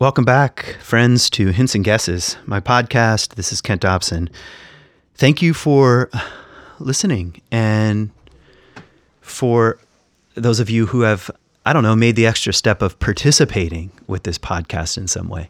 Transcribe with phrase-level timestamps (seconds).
[0.00, 3.36] Welcome back, friends, to Hints and Guesses, my podcast.
[3.36, 4.28] This is Kent Dobson.
[5.14, 6.20] Thank you for uh,
[6.80, 8.10] listening and
[9.20, 9.78] for
[10.34, 11.30] those of you who have,
[11.64, 15.48] I don't know, made the extra step of participating with this podcast in some way.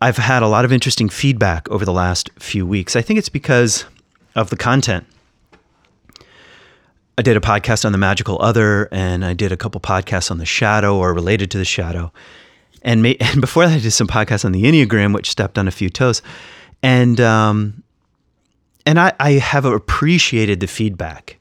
[0.00, 2.96] I've had a lot of interesting feedback over the last few weeks.
[2.96, 3.84] I think it's because
[4.34, 5.06] of the content.
[7.16, 10.38] I did a podcast on the magical other, and I did a couple podcasts on
[10.38, 12.12] the shadow or related to the shadow
[12.82, 15.68] and, may, and before that, I did some podcasts on the Enneagram, which stepped on
[15.68, 16.22] a few toes,
[16.82, 17.82] and um,
[18.84, 21.38] and I, I have appreciated the feedback,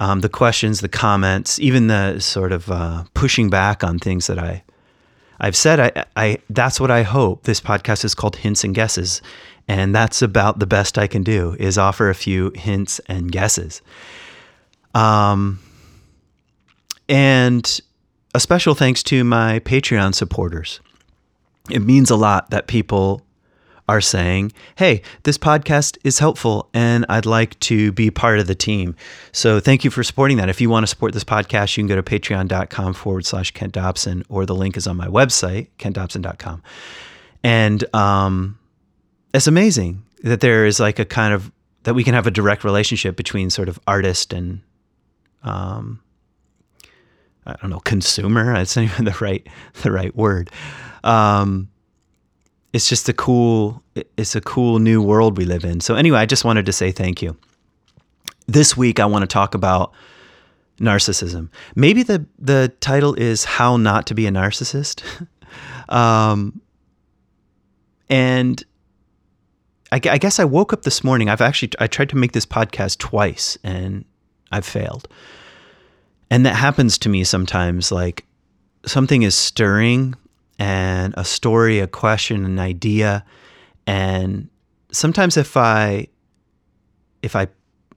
[0.00, 4.38] um, the questions, the comments, even the sort of uh, pushing back on things that
[4.38, 4.62] I
[5.40, 5.80] I've said.
[5.80, 7.44] I, I that's what I hope.
[7.44, 9.22] This podcast is called Hints and Guesses,
[9.68, 13.82] and that's about the best I can do is offer a few hints and guesses.
[14.94, 15.58] Um,
[17.08, 17.80] and
[18.34, 20.80] a special thanks to my Patreon supporters.
[21.70, 23.22] It means a lot that people
[23.88, 28.54] are saying, hey, this podcast is helpful and I'd like to be part of the
[28.54, 28.96] team.
[29.32, 30.48] So thank you for supporting that.
[30.48, 33.72] If you want to support this podcast, you can go to patreon.com forward slash Kent
[33.74, 36.62] Dobson, or the link is on my website, kentdobson.com.
[37.42, 38.58] And um,
[39.34, 42.64] it's amazing that there is like a kind of, that we can have a direct
[42.64, 44.62] relationship between sort of artist and
[45.42, 46.00] um,
[47.46, 48.54] I don't know, consumer.
[48.54, 49.46] That's not even the right
[49.82, 50.50] the right word.
[51.02, 51.68] Um,
[52.72, 53.82] it's just a cool
[54.16, 55.80] it's a cool new world we live in.
[55.80, 57.36] So anyway, I just wanted to say thank you.
[58.46, 59.92] This week I want to talk about
[60.80, 61.50] narcissism.
[61.74, 65.02] Maybe the the title is how not to be a narcissist.
[65.88, 66.60] um,
[68.08, 68.62] and
[69.92, 71.28] I, I guess I woke up this morning.
[71.28, 74.04] I've actually I tried to make this podcast twice and
[74.50, 75.08] I've failed.
[76.30, 78.24] And that happens to me sometimes like
[78.86, 80.14] something is stirring
[80.58, 83.24] and a story, a question, an idea.
[83.86, 84.48] And
[84.92, 86.08] sometimes if I
[87.22, 87.48] if I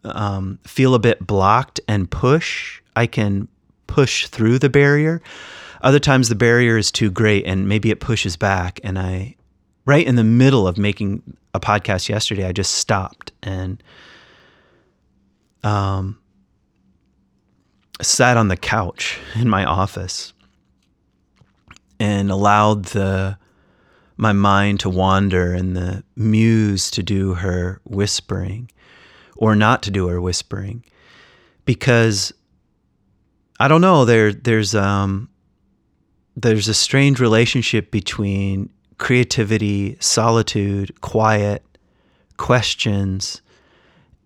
[0.06, 3.48] um, feel a bit blocked and push, I can
[3.88, 5.22] push through the barrier.
[5.82, 8.80] Other times the barrier is too great and maybe it pushes back.
[8.84, 9.36] And I,
[9.86, 11.22] right in the middle of making
[11.54, 13.82] a podcast yesterday, I just stopped and
[15.64, 16.20] um,
[18.02, 20.34] sat on the couch in my office
[22.00, 23.38] and allowed the
[24.18, 28.70] my mind to wander and the muse to do her whispering
[29.36, 30.84] or not to do her whispering.
[31.66, 32.34] Because
[33.60, 35.30] I don't know there there's um
[36.36, 41.64] there's a strange relationship between creativity, solitude, quiet,
[42.38, 43.42] questions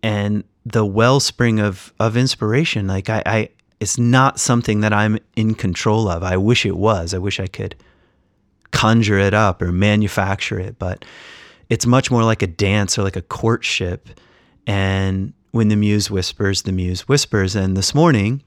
[0.03, 2.87] and the wellspring of of inspiration.
[2.87, 3.49] Like I, I
[3.81, 6.21] it's not something that I'm in control of.
[6.21, 7.15] I wish it was.
[7.15, 7.75] I wish I could
[8.69, 11.03] conjure it up or manufacture it, but
[11.67, 14.07] it's much more like a dance or like a courtship.
[14.67, 17.55] And when the muse whispers, the muse whispers.
[17.55, 18.43] And this morning,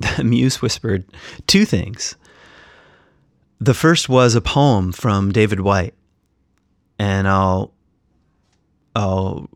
[0.16, 1.06] the muse whispered
[1.46, 2.16] two things.
[3.60, 5.94] The first was a poem from David Whyte,
[6.98, 7.72] and I'll
[8.94, 9.48] I'll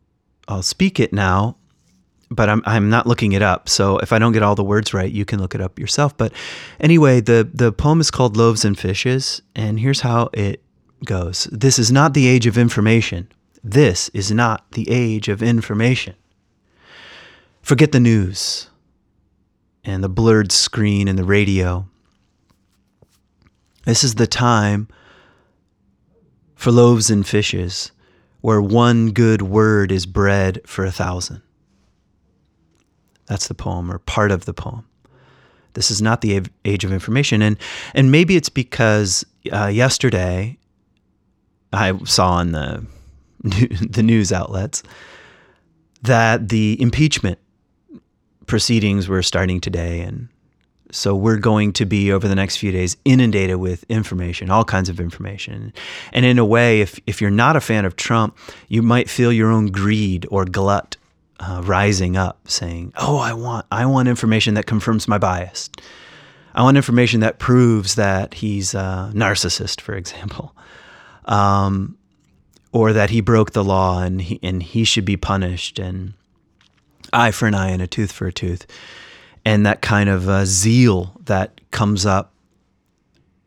[0.48, 1.56] I'll speak it now
[2.30, 3.68] but I'm I'm not looking it up.
[3.68, 6.16] So if I don't get all the words right, you can look it up yourself.
[6.16, 6.32] But
[6.80, 10.62] anyway, the the poem is called Loaves and Fishes, and here's how it
[11.04, 11.48] goes.
[11.52, 13.28] This is not the age of information.
[13.62, 16.14] This is not the age of information.
[17.62, 18.68] Forget the news
[19.84, 21.86] and the blurred screen and the radio.
[23.84, 24.88] This is the time
[26.54, 27.92] for loaves and fishes,
[28.40, 31.42] where one good word is bread for a thousand.
[33.26, 34.86] That's the poem or part of the poem.
[35.74, 37.42] This is not the age of information.
[37.42, 37.58] And,
[37.94, 40.56] and maybe it's because uh, yesterday
[41.72, 42.86] I saw on the,
[43.42, 44.82] the news outlets
[46.02, 47.38] that the impeachment
[48.46, 50.00] proceedings were starting today.
[50.00, 50.28] And
[50.90, 54.88] so we're going to be over the next few days inundated with information, all kinds
[54.88, 55.72] of information.
[56.12, 58.38] And in a way, if, if you're not a fan of Trump,
[58.68, 60.96] you might feel your own greed or glut
[61.44, 65.70] uh, rising up saying, "Oh, I want I want information that confirms my bias.
[66.54, 70.54] I want information that proves that he's a narcissist, for example,
[71.24, 71.96] um,
[72.72, 76.14] or that he broke the law and he and he should be punished, and
[77.12, 78.66] eye for an eye and a tooth for a tooth,
[79.44, 82.30] and that kind of uh, zeal that comes up."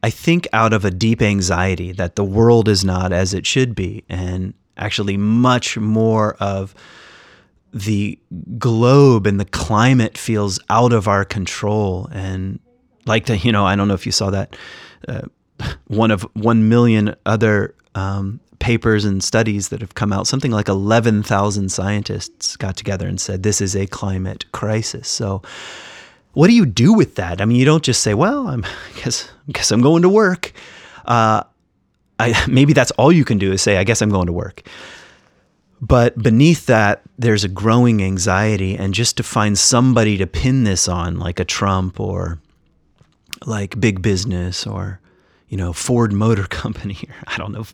[0.03, 3.73] I think out of a deep anxiety that the world is not as it should
[3.73, 6.75] be, and actually much more of
[7.73, 8.17] the
[8.57, 12.59] globe and the climate feels out of our control and
[13.05, 14.55] like to you know i don't know if you saw that
[15.07, 15.21] uh,
[15.87, 20.27] one of one million other um, papers and studies that have come out.
[20.27, 25.07] Something like 11,000 scientists got together and said this is a climate crisis.
[25.07, 25.41] So,
[26.33, 27.41] what do you do with that?
[27.41, 30.09] I mean, you don't just say, "Well, I'm, I guess, I guess I'm going to
[30.09, 30.53] work."
[31.05, 31.43] Uh,
[32.19, 34.63] I, maybe that's all you can do is say, "I guess I'm going to work."
[35.79, 40.87] But beneath that, there's a growing anxiety, and just to find somebody to pin this
[40.87, 42.39] on, like a Trump or
[43.45, 44.99] like big business or
[45.49, 47.65] you know Ford Motor Company, or I don't know,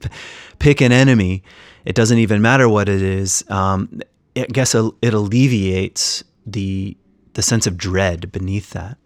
[0.59, 1.43] pick an enemy.
[1.85, 3.43] It doesn't even matter what it is.
[3.49, 4.01] Um,
[4.35, 6.97] I guess it alleviates the
[7.33, 8.97] the sense of dread beneath that.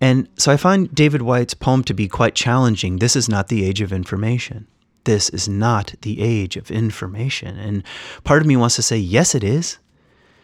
[0.00, 2.98] And so I find David Whyte's poem to be quite challenging.
[2.98, 4.66] This is not the age of information
[5.08, 7.56] this is not the age of information.
[7.56, 7.82] And
[8.24, 9.78] part of me wants to say, yes, it is.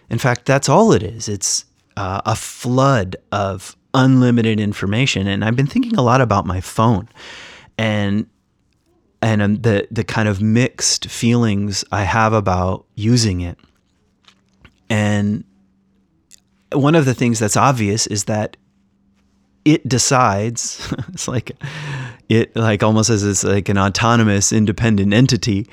[0.09, 1.29] In fact, that's all it is.
[1.29, 1.67] It's
[1.99, 5.27] uh, a flood of unlimited information.
[5.27, 7.11] And I've been thinking a lot about my phone
[7.77, 8.27] and
[9.21, 13.59] and um, the the kind of mixed feelings I have about using it.
[14.89, 15.45] And
[16.73, 18.57] one of the things that's obvious is that
[19.67, 21.53] it decides it's like
[22.29, 25.67] it like almost as it's like an autonomous independent entity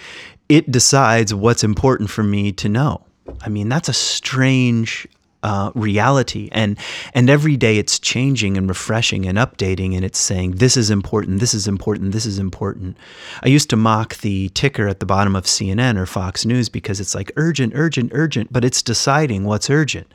[0.51, 3.06] it decides what's important for me to know.
[3.39, 5.07] I mean that's a strange
[5.44, 6.50] uh, reality.
[6.51, 6.77] And
[7.13, 11.39] and every day it's changing and refreshing and updating and it's saying this is important
[11.39, 12.98] this is important this is important.
[13.42, 17.00] I used to mock the ticker at the bottom of cnn or fox news because
[17.00, 20.13] it's like urgent urgent urgent but it's deciding what's urgent.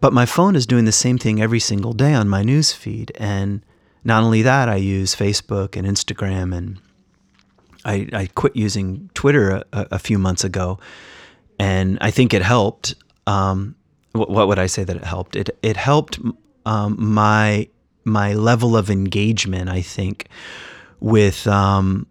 [0.00, 3.12] But my phone is doing the same thing every single day on my news feed
[3.20, 3.62] and
[4.06, 6.78] not only that i use facebook and instagram and
[7.84, 10.78] i, I quit using twitter a, a few months ago
[11.58, 12.94] and i think it helped
[13.26, 13.74] um,
[14.16, 15.36] what would I say that it helped?
[15.36, 16.18] It it helped
[16.64, 17.68] um, my
[18.04, 19.68] my level of engagement.
[19.68, 20.28] I think
[21.00, 22.06] with um,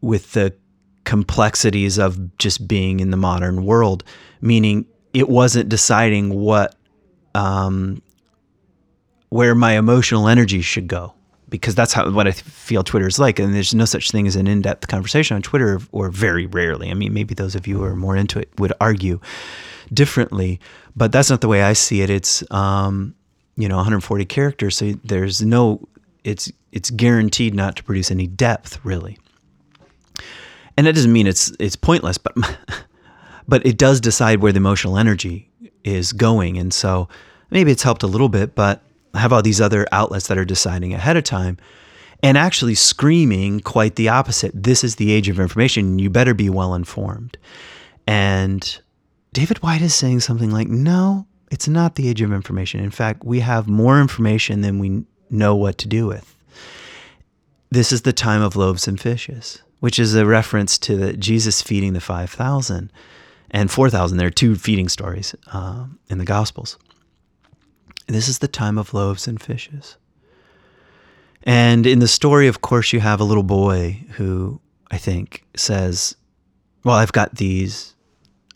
[0.00, 0.54] with the
[1.04, 4.04] complexities of just being in the modern world,
[4.40, 6.74] meaning it wasn't deciding what
[7.34, 8.02] um,
[9.34, 11.12] where my emotional energy should go
[11.48, 13.40] because that's how what I feel Twitter is like.
[13.40, 16.88] And there's no such thing as an in-depth conversation on Twitter, or very rarely.
[16.88, 19.18] I mean, maybe those of you who are more into it would argue
[19.92, 20.60] differently,
[20.94, 22.10] but that's not the way I see it.
[22.10, 23.12] It's um,
[23.56, 25.80] you know 140 characters, so there's no
[26.22, 29.18] it's it's guaranteed not to produce any depth really.
[30.76, 32.36] And that doesn't mean it's it's pointless, but
[33.48, 35.50] but it does decide where the emotional energy
[35.82, 37.08] is going, and so
[37.50, 38.80] maybe it's helped a little bit, but
[39.14, 41.56] have all these other outlets that are deciding ahead of time
[42.22, 44.52] and actually screaming quite the opposite.
[44.54, 45.98] This is the age of information.
[45.98, 47.36] You better be well informed.
[48.06, 48.80] And
[49.32, 52.80] David Whyte is saying something like, no, it's not the age of information.
[52.80, 56.34] In fact, we have more information than we know what to do with.
[57.70, 61.60] This is the time of loaves and fishes, which is a reference to the Jesus
[61.60, 62.90] feeding the 5,000
[63.50, 64.16] and 4,000.
[64.16, 66.78] There are two feeding stories uh, in the Gospels.
[68.06, 69.96] This is the time of loaves and fishes.
[71.44, 74.60] And in the story, of course, you have a little boy who
[74.90, 76.16] I think says,
[76.84, 77.94] Well, I've got these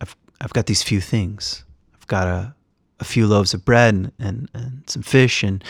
[0.00, 1.64] I've I've got these few things.
[1.94, 2.54] I've got a,
[3.00, 5.62] a few loaves of bread and, and, and some fish, and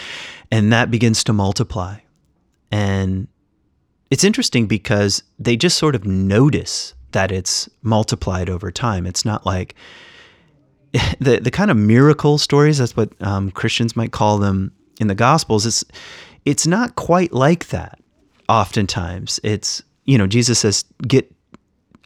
[0.50, 1.98] and that begins to multiply.
[2.70, 3.28] And
[4.10, 9.06] it's interesting because they just sort of notice that it's multiplied over time.
[9.06, 9.74] It's not like
[11.20, 12.78] the the kind of miracle stories.
[12.78, 15.66] That's what um, Christians might call them in the Gospels.
[15.66, 15.84] It's
[16.44, 18.00] it's not quite like that.
[18.48, 21.30] Oftentimes, it's you know Jesus says, "Get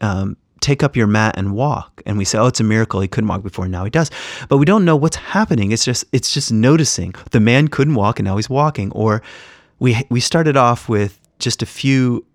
[0.01, 3.07] um, take up your mat and walk and we say oh it's a miracle he
[3.07, 4.09] couldn't walk before now he does
[4.47, 8.17] but we don't know what's happening it's just it's just noticing the man couldn't walk
[8.17, 9.21] and now he's walking or
[9.79, 12.25] we we started off with just a few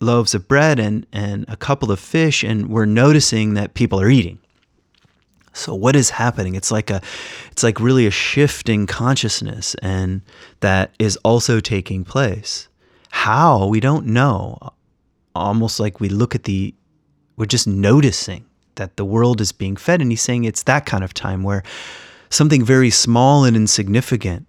[0.00, 4.10] loaves of bread and and a couple of fish and we're noticing that people are
[4.10, 4.40] eating
[5.52, 7.00] so what is happening it's like a
[7.50, 10.22] it's like really a shifting consciousness and
[10.60, 12.68] that is also taking place
[13.10, 14.58] how we don't know
[15.34, 16.74] almost like we look at the
[17.36, 20.00] we're just noticing that the world is being fed.
[20.00, 21.62] And he's saying it's that kind of time where
[22.30, 24.46] something very small and insignificant,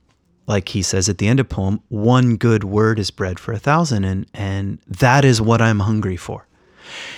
[0.48, 3.60] like he says at the end of poem, one good word is bread for a
[3.60, 4.04] thousand.
[4.04, 6.48] And, and that is what I'm hungry for.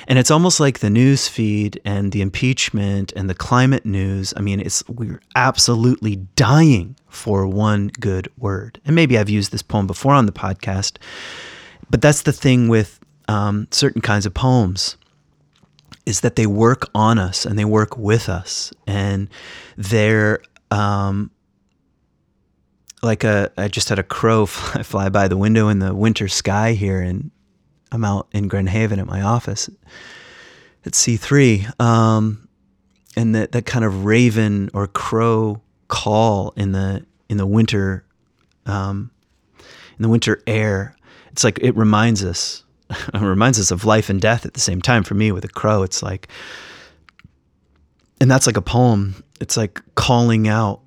[0.08, 4.34] And it's almost like the news feed and the impeachment and the climate news.
[4.36, 8.80] I mean, it's we're absolutely dying for one good word.
[8.86, 10.98] And maybe I've used this poem before on the podcast,
[11.90, 14.98] but that's the thing with um, certain kinds of poems
[16.06, 19.30] is that they work on us and they work with us and
[19.78, 20.40] they're
[20.72, 21.32] um,
[23.02, 26.28] like a I just had a crow fly, fly by the window in the winter
[26.28, 27.32] sky here and
[27.94, 29.70] I'm out in Grand Haven at my office
[30.86, 31.80] at C3.
[31.80, 32.48] Um,
[33.16, 38.04] and that, that kind of raven or crow call in the in the winter
[38.66, 39.12] um,
[39.60, 40.96] in the winter air.
[41.32, 44.82] It's like it reminds us it reminds us of life and death at the same
[44.82, 45.04] time.
[45.04, 46.28] For me, with a crow, it's like,
[48.20, 49.24] and that's like a poem.
[49.40, 50.82] It's like calling out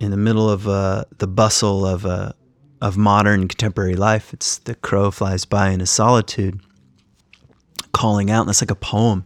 [0.00, 2.32] in the middle of uh, the bustle of uh,
[2.80, 4.32] of modern contemporary life.
[4.32, 6.60] It's the crow flies by in a solitude,
[7.92, 9.24] calling out, and that's like a poem.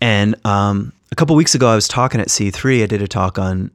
[0.00, 2.82] And um, a couple weeks ago, I was talking at C3.
[2.82, 3.70] I did a talk on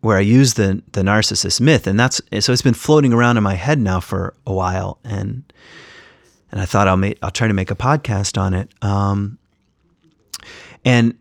[0.00, 3.42] where I used the the narcissist myth, and that's so it's been floating around in
[3.42, 5.44] my head now for a while, and
[6.50, 8.70] and I thought I'll make I'll try to make a podcast on it.
[8.82, 9.38] Um,
[10.84, 11.16] and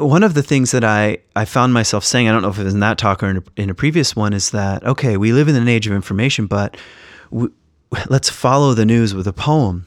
[0.00, 2.64] one of the things that I, I found myself saying, I don't know if it
[2.64, 5.32] was in that talk or in a, in a previous one, is that okay, we
[5.32, 6.76] live in an age of information, but
[8.08, 9.86] let's follow the news with a poem.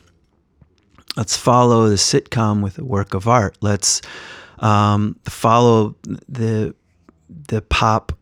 [1.15, 3.57] Let's follow the sitcom with a work of art.
[3.61, 4.01] Let's
[4.59, 5.95] um, follow
[6.27, 6.73] the
[7.29, 8.13] the pop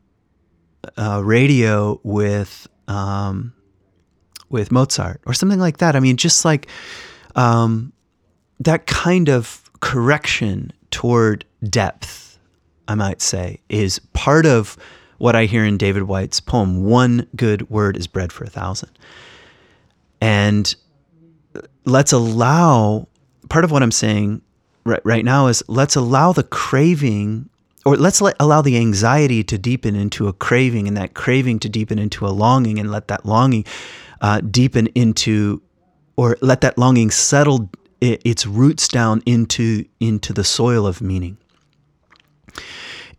[0.98, 3.54] uh, radio with um,
[4.50, 5.96] with Mozart or something like that.
[5.96, 6.68] I mean, just like
[7.36, 7.94] um,
[8.60, 12.40] that kind of correction toward depth,
[12.88, 14.78] I might say, is part of
[15.18, 16.84] what I hear in David Whyte's poem.
[16.84, 18.92] One good word is bread for a thousand.
[20.20, 20.74] And
[21.86, 23.08] let's allow
[23.50, 24.42] part of what I'm saying
[24.84, 27.50] right, right now is let's allow the craving
[27.86, 31.70] or let's let, allow the anxiety to deepen into a craving and that craving to
[31.70, 33.66] deepen into a longing and let that longing
[34.22, 35.62] uh, deepen into
[36.16, 37.70] or let that longing settle
[38.02, 41.38] its roots down into into the soil of meaning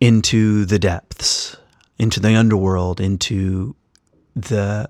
[0.00, 1.56] into the depths
[1.98, 3.74] into the underworld into
[4.34, 4.88] the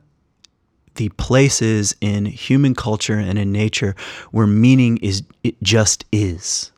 [0.95, 3.95] the places in human culture and in nature
[4.31, 6.73] where meaning is it just is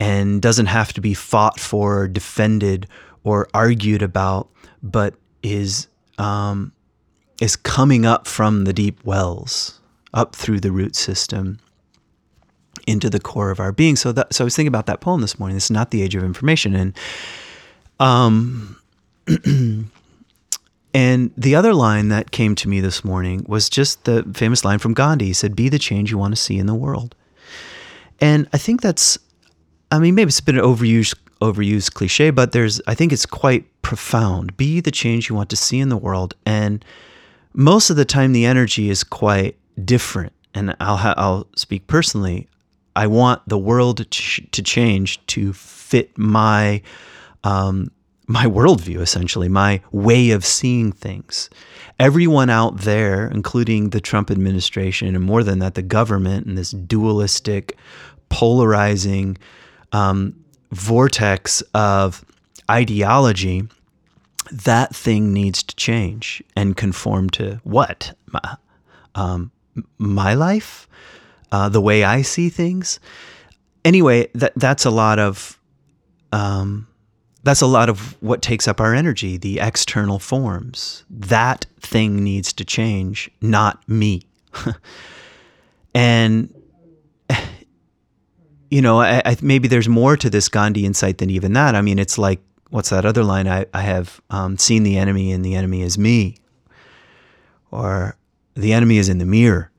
[0.00, 2.88] and doesn't have to be fought for, defended,
[3.22, 4.48] or argued about,
[4.82, 5.86] but is
[6.18, 6.72] um,
[7.40, 9.80] is coming up from the deep wells,
[10.14, 11.58] up through the root system,
[12.86, 13.96] into the core of our being.
[13.96, 15.56] So that so I was thinking about that poem this morning.
[15.56, 16.96] This is not the age of information, and
[17.98, 18.76] um.
[20.92, 24.80] And the other line that came to me this morning was just the famous line
[24.80, 25.26] from Gandhi.
[25.26, 27.14] He said, Be the change you want to see in the world.
[28.20, 29.16] And I think that's
[29.90, 33.64] I mean, maybe it's been an overused overused cliche, but there's I think it's quite
[33.82, 34.56] profound.
[34.56, 36.84] Be the change you want to see in the world, and
[37.54, 40.32] most of the time the energy is quite different.
[40.54, 42.48] And I'll I'll speak personally.
[42.96, 46.82] I want the world to, ch- to change to fit my
[47.44, 47.90] um,
[48.30, 51.50] my worldview, essentially, my way of seeing things.
[51.98, 56.70] Everyone out there, including the Trump administration, and more than that, the government and this
[56.70, 57.76] dualistic,
[58.28, 59.36] polarizing
[59.90, 62.24] um, vortex of
[62.70, 63.64] ideology,
[64.52, 68.16] that thing needs to change and conform to what?
[69.16, 69.50] Um,
[69.98, 70.88] my life?
[71.52, 73.00] Uh, the way I see things?
[73.84, 75.58] Anyway, that that's a lot of
[76.32, 76.86] um,
[77.42, 81.04] that's a lot of what takes up our energy, the external forms.
[81.08, 84.22] That thing needs to change, not me.
[85.94, 86.54] and
[88.70, 91.74] you know, I, I, maybe there's more to this Gandhi insight than even that.
[91.74, 93.48] I mean, it's like, what's that other line?
[93.48, 96.36] I, I have um, seen the enemy and the enemy is me.
[97.70, 98.16] Or
[98.54, 99.70] the enemy is in the mirror.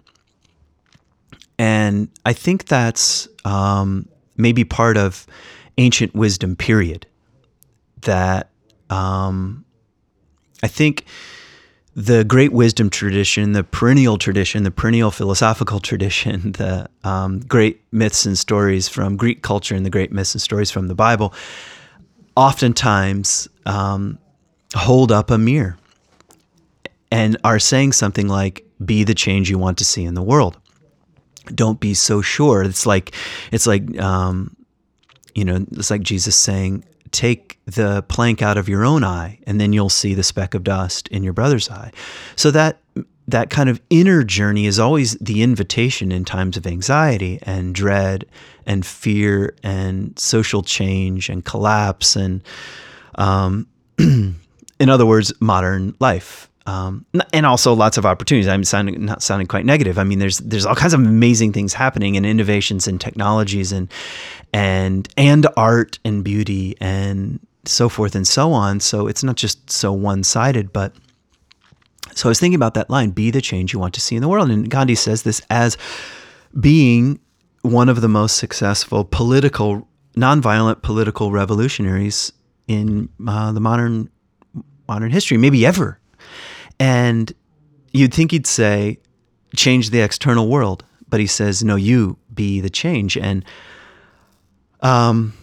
[1.61, 5.27] And I think that's um, maybe part of
[5.77, 7.05] ancient wisdom, period.
[8.01, 8.49] That
[8.89, 9.63] um,
[10.63, 11.05] I think
[11.95, 18.25] the great wisdom tradition, the perennial tradition, the perennial philosophical tradition, the um, great myths
[18.25, 21.31] and stories from Greek culture and the great myths and stories from the Bible,
[22.35, 24.17] oftentimes um,
[24.73, 25.77] hold up a mirror
[27.11, 30.57] and are saying something like, "Be the change you want to see in the world."
[31.47, 32.63] Don't be so sure.
[32.63, 33.15] It's like,
[33.51, 34.55] it's like, um,
[35.33, 39.59] you know, it's like Jesus saying, take the plank out of your own eye and
[39.59, 41.91] then you'll see the speck of dust in your brother's eye.
[42.35, 42.77] So that
[43.27, 48.25] that kind of inner journey is always the invitation in times of anxiety and dread
[48.65, 52.43] and fear and social change and collapse and
[53.15, 53.67] um,
[53.99, 54.35] in
[54.89, 58.47] other words modern life um, and also lots of opportunities.
[58.47, 59.97] I'm sounding not sounding quite negative.
[59.97, 63.91] I mean, there's there's all kinds of amazing things happening and innovations and technologies and
[64.53, 68.79] and and art and beauty and so forth and so on.
[68.79, 70.93] So it's not just so one sided, but
[72.13, 74.21] so I was thinking about that line: "Be the change you want to see in
[74.21, 75.77] the world." And Gandhi says this as
[76.59, 77.19] being
[77.61, 82.31] one of the most successful political, nonviolent political revolutionaries
[82.67, 84.09] in uh, the modern
[84.87, 86.00] modern history, maybe ever.
[86.81, 87.31] And
[87.91, 88.97] you'd think he'd say,
[89.55, 93.17] change the external world, but he says, no, you be the change.
[93.17, 93.45] And
[94.81, 95.33] um,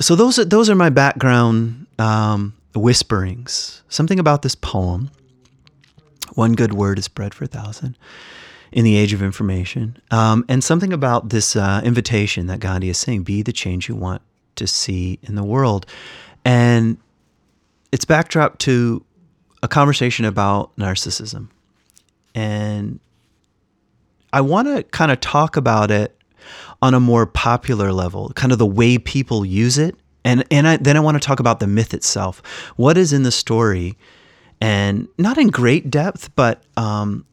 [0.00, 3.82] so those are, those are my background um, whisperings.
[3.90, 5.10] Something about this poem.
[6.34, 7.98] One good word is bread for a thousand
[8.72, 10.00] in the age of information.
[10.10, 13.96] Um, and something about this uh, invitation that Gandhi is saying be the change you
[13.96, 14.22] want
[14.56, 15.84] to see in the world.
[16.42, 16.96] And
[17.92, 19.04] it's backdrop to
[19.62, 21.48] a conversation about narcissism.
[22.34, 23.00] And
[24.32, 26.16] I want to kind of talk about it
[26.82, 29.96] on a more popular level, kind of the way people use it.
[30.24, 32.42] And, and I, then I want to talk about the myth itself.
[32.76, 33.96] What is in the story?
[34.60, 37.24] And not in great depth, but um,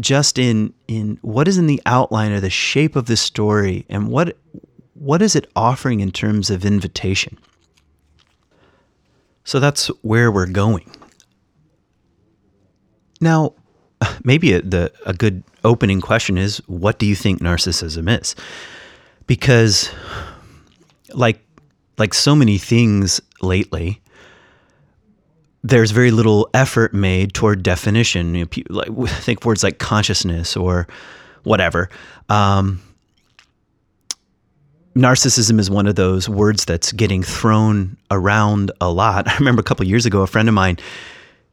[0.00, 4.08] just in in what is in the outline or the shape of the story and
[4.08, 4.36] what
[4.94, 7.38] what is it offering in terms of invitation
[9.44, 10.90] so that's where we're going
[13.20, 13.52] now
[14.24, 18.34] maybe a, the a good opening question is what do you think narcissism is
[19.26, 19.90] because
[21.14, 21.40] like
[21.98, 24.00] like so many things lately
[25.66, 28.34] there's very little effort made toward definition.
[28.36, 30.86] You know, like, think words like consciousness or
[31.42, 31.90] whatever.
[32.28, 32.80] Um,
[34.94, 39.28] narcissism is one of those words that's getting thrown around a lot.
[39.30, 40.78] I remember a couple years ago, a friend of mine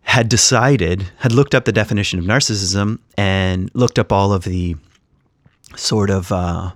[0.04, 4.76] had decided, had looked up the definition of narcissism and looked up all of the
[5.76, 6.72] sort of, uh,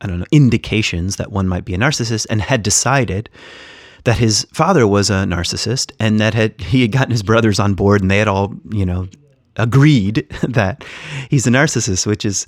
[0.00, 3.30] I don't know, indications that one might be a narcissist and had decided
[4.04, 7.74] that his father was a narcissist and that had he had gotten his brothers on
[7.74, 9.08] board and they had all you know
[9.56, 10.84] agreed that
[11.30, 12.46] he's a narcissist, which is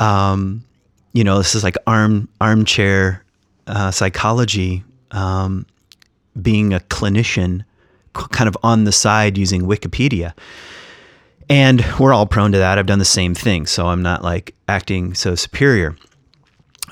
[0.00, 0.64] um,
[1.12, 3.22] you know this is like arm armchair
[3.66, 5.66] uh, psychology, um,
[6.40, 7.64] being a clinician,
[8.14, 10.32] kind of on the side using Wikipedia.
[11.48, 12.78] And we're all prone to that.
[12.78, 15.96] I've done the same thing, so I'm not like acting so superior.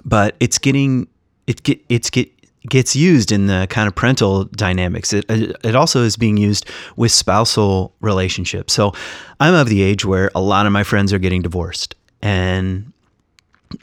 [0.05, 1.09] But it's getting
[1.47, 2.31] it get it's get
[2.69, 5.13] gets used in the kind of parental dynamics.
[5.13, 8.73] It, it also is being used with spousal relationships.
[8.73, 8.93] So
[9.41, 12.93] I'm of the age where a lot of my friends are getting divorced, and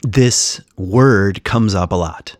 [0.02, 2.36] this word comes up a lot.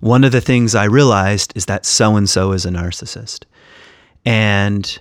[0.00, 3.44] One of the things I realized is that so and so is a narcissist.
[4.24, 4.98] And,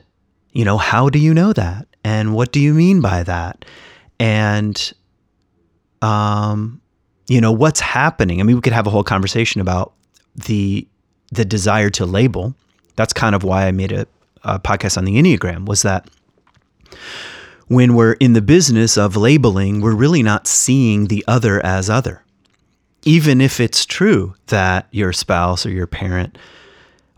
[0.51, 1.87] you know, how do you know that?
[2.03, 3.65] And what do you mean by that?
[4.19, 4.93] And,
[6.01, 6.81] um,
[7.27, 8.39] you know, what's happening?
[8.39, 9.93] I mean, we could have a whole conversation about
[10.35, 10.87] the
[11.31, 12.55] the desire to label.
[12.95, 14.07] That's kind of why I made a,
[14.43, 15.65] a podcast on the Enneagram.
[15.65, 16.09] Was that
[17.67, 22.23] when we're in the business of labeling, we're really not seeing the other as other.
[23.03, 26.37] Even if it's true that your spouse or your parent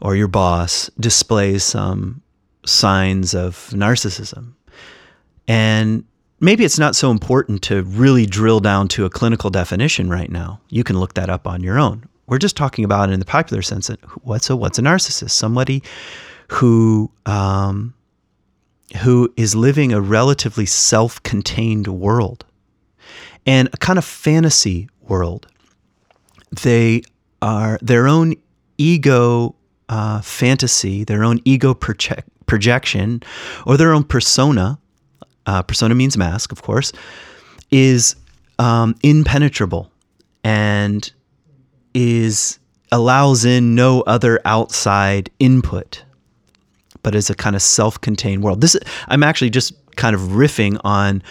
[0.01, 2.21] or your boss displays some
[2.65, 4.53] signs of narcissism.
[5.47, 6.03] And
[6.39, 10.59] maybe it's not so important to really drill down to a clinical definition right now.
[10.69, 12.05] You can look that up on your own.
[12.27, 13.89] We're just talking about in the popular sense.
[14.23, 15.31] What's a what's a narcissist?
[15.31, 15.83] Somebody
[16.47, 17.93] who um,
[19.03, 22.45] who is living a relatively self-contained world
[23.45, 25.47] and a kind of fantasy world.
[26.61, 27.03] They
[27.41, 28.35] are their own
[28.77, 29.55] ego
[29.91, 33.21] uh, fantasy, their own ego project, projection,
[33.67, 34.79] or their own persona.
[35.45, 36.93] Uh, persona means mask, of course,
[37.71, 38.15] is
[38.57, 39.91] um, impenetrable
[40.43, 41.11] and
[41.93, 42.57] is
[42.91, 46.03] allows in no other outside input,
[47.03, 48.61] but is a kind of self-contained world.
[48.61, 48.77] This
[49.07, 51.21] I'm actually just kind of riffing on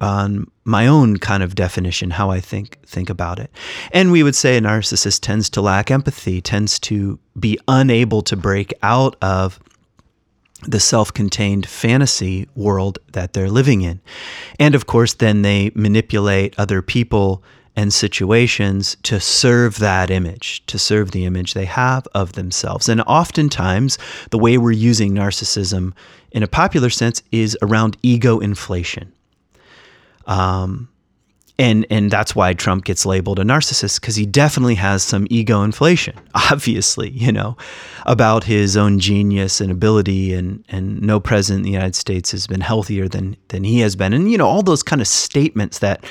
[0.00, 3.50] on my own kind of definition, how I think think about it.
[3.92, 8.36] And we would say a narcissist tends to lack empathy, tends to be unable to
[8.36, 9.60] break out of
[10.66, 14.00] the self-contained fantasy world that they're living in.
[14.58, 17.42] And of course, then they manipulate other people
[17.76, 22.88] and situations to serve that image, to serve the image they have of themselves.
[22.88, 23.98] And oftentimes,
[24.30, 25.92] the way we're using narcissism
[26.30, 29.12] in a popular sense is around ego inflation.
[30.26, 30.88] Um,
[31.58, 35.62] and and that's why Trump gets labeled a narcissist because he definitely has some ego
[35.62, 36.18] inflation,
[36.50, 37.56] obviously, you know,
[38.06, 42.46] about his own genius and ability, and and no president in the United States has
[42.46, 45.78] been healthier than than he has been, and you know all those kind of statements
[45.78, 46.04] that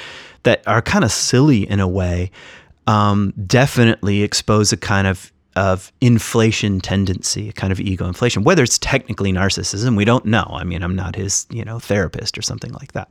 [0.44, 2.32] that are kind of silly in a way,
[2.88, 8.46] um, definitely expose a kind of of inflation tendency, a kind of ego inflation.
[8.46, 10.48] Whether it's technically narcissism, we don't know.
[10.50, 13.10] I mean, I'm not his you know therapist or something like that.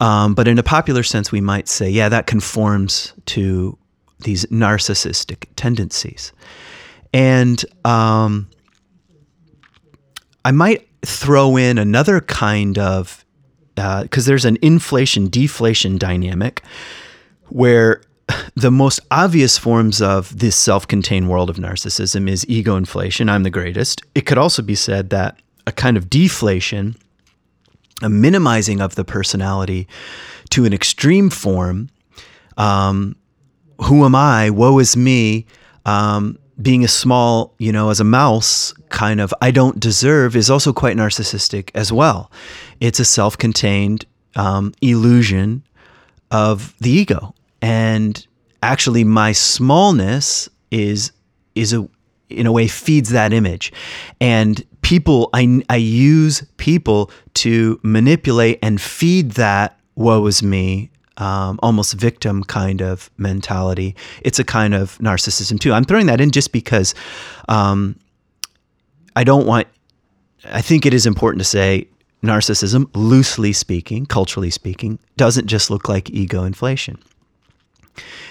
[0.00, 3.76] Um, but in a popular sense, we might say, yeah, that conforms to
[4.20, 6.32] these narcissistic tendencies.
[7.12, 8.48] And um,
[10.44, 13.24] I might throw in another kind of,
[13.74, 16.62] because uh, there's an inflation deflation dynamic
[17.48, 18.02] where
[18.54, 23.28] the most obvious forms of this self contained world of narcissism is ego inflation.
[23.28, 24.02] I'm the greatest.
[24.14, 26.96] It could also be said that a kind of deflation,
[28.02, 29.86] a minimizing of the personality
[30.50, 31.90] to an extreme form,
[32.56, 33.16] um,
[33.82, 34.50] who am I?
[34.50, 35.46] Woe is me.
[35.86, 40.50] Um, being a small, you know, as a mouse, kind of, I don't deserve, is
[40.50, 42.30] also quite narcissistic as well.
[42.80, 44.04] It's a self contained
[44.36, 45.64] um, illusion
[46.30, 47.34] of the ego.
[47.62, 48.26] And
[48.62, 51.12] actually, my smallness is,
[51.54, 51.88] is a,
[52.30, 53.72] in a way, feeds that image.
[54.20, 60.90] And people, I, I use people to manipulate and feed that woe is me
[61.20, 63.94] um, almost victim kind of mentality.
[64.22, 65.72] It's a kind of narcissism too.
[65.72, 66.94] I'm throwing that in just because
[67.48, 67.96] um,
[69.14, 69.68] I don't want,
[70.46, 71.86] I think it is important to say
[72.22, 76.98] narcissism, loosely speaking, culturally speaking, doesn't just look like ego inflation.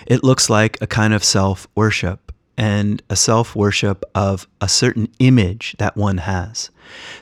[0.07, 2.28] It looks like a kind of self worship
[2.59, 6.69] and a self worship of a certain image that one has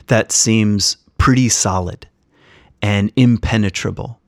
[0.08, 2.06] that seems pretty solid
[2.82, 4.20] and impenetrable.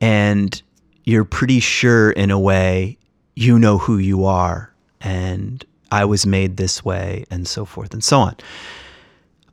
[0.00, 0.62] And
[1.04, 2.96] you're pretty sure in a way
[3.34, 8.02] you know who you are and I was made this way and so forth and
[8.02, 8.36] so on.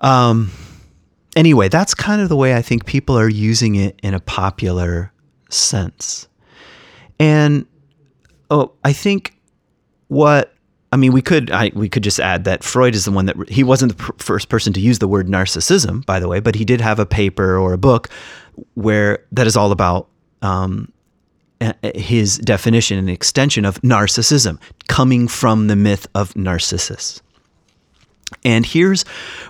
[0.02, 0.52] Um,
[1.36, 5.12] anyway, that's kind of the way I think people are using it in a popular
[5.50, 6.28] sense.
[7.20, 7.66] And
[8.52, 9.36] oh, I think
[10.08, 10.53] what
[10.94, 13.50] I mean, we could I, we could just add that Freud is the one that
[13.50, 16.54] he wasn't the pr- first person to use the word narcissism, by the way, but
[16.54, 18.10] he did have a paper or a book
[18.76, 20.08] where that is all about
[20.44, 20.92] um,
[21.96, 27.24] his definition and extension of narcissism, coming from the myth of Narcissus.
[28.46, 29.02] And here's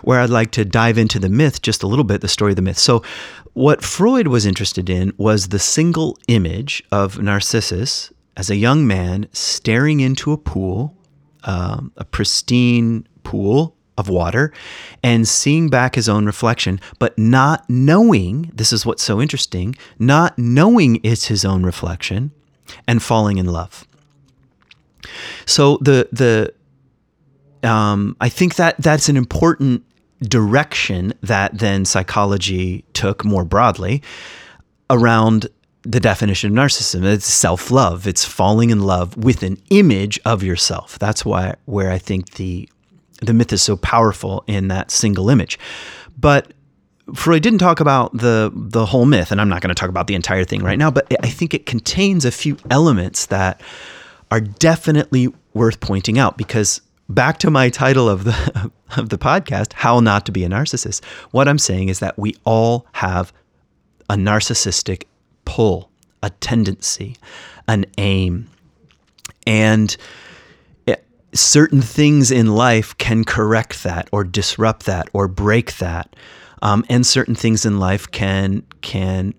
[0.01, 2.55] where I'd like to dive into the myth just a little bit, the story of
[2.55, 2.77] the myth.
[2.77, 3.03] So,
[3.51, 9.27] what Freud was interested in was the single image of Narcissus as a young man
[9.33, 10.95] staring into a pool,
[11.43, 14.51] um, a pristine pool of water
[15.03, 20.37] and seeing back his own reflection, but not knowing this is what's so interesting not
[20.37, 22.31] knowing it's his own reflection
[22.87, 23.87] and falling in love.
[25.45, 26.53] So the the
[27.67, 29.83] um, I think that that's an important
[30.21, 34.01] direction that then psychology took more broadly
[34.89, 35.47] around
[35.83, 37.03] the definition of narcissism.
[37.03, 38.07] It's self love.
[38.07, 40.97] It's falling in love with an image of yourself.
[40.99, 42.69] That's why where I think the
[43.21, 45.59] the myth is so powerful in that single image.
[46.17, 46.53] But
[47.13, 50.07] Freud didn't talk about the the whole myth, and I'm not going to talk about
[50.07, 50.89] the entire thing right now.
[50.89, 53.61] But I think it contains a few elements that
[54.31, 59.73] are definitely worth pointing out because back to my title of the of the podcast,
[59.73, 63.33] "How Not to Be a Narcissist." What I'm saying is that we all have
[64.09, 65.03] a narcissistic
[65.45, 65.89] pull,
[66.21, 67.17] a tendency,
[67.67, 68.49] an aim,
[69.45, 69.95] and
[71.33, 76.15] certain things in life can correct that or disrupt that or break that.
[76.61, 79.33] Um, and certain things in life can can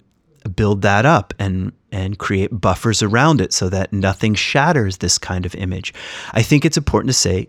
[0.54, 5.46] build that up and and create buffers around it so that nothing shatters this kind
[5.46, 5.94] of image.
[6.32, 7.48] I think it's important to say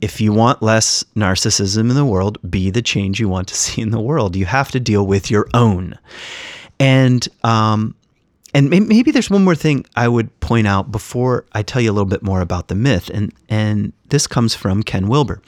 [0.00, 3.82] if you want less narcissism in the world, be the change you want to see
[3.82, 4.36] in the world.
[4.36, 5.98] You have to deal with your own.
[6.82, 7.94] And um,
[8.54, 11.94] and maybe there's one more thing I would point out before I tell you a
[11.94, 15.40] little bit more about the myth, and and this comes from Ken Wilber.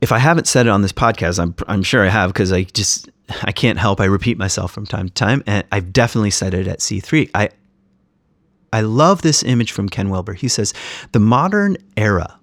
[0.00, 2.62] If I haven't said it on this podcast, I'm I'm sure I have because I
[2.62, 3.10] just
[3.42, 6.66] I can't help I repeat myself from time to time, and I've definitely said it
[6.66, 7.30] at C3.
[7.34, 7.50] I
[8.72, 10.34] I love this image from Ken Wilber.
[10.34, 10.72] He says
[11.12, 12.38] the modern era,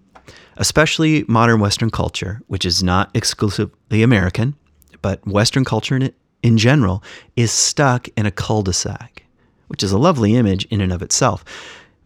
[0.57, 4.55] especially modern Western culture, which is not exclusively American,
[5.01, 7.03] but Western culture in, in general
[7.35, 9.23] is stuck in a cul de sac,
[9.67, 11.43] which is a lovely image in and of itself.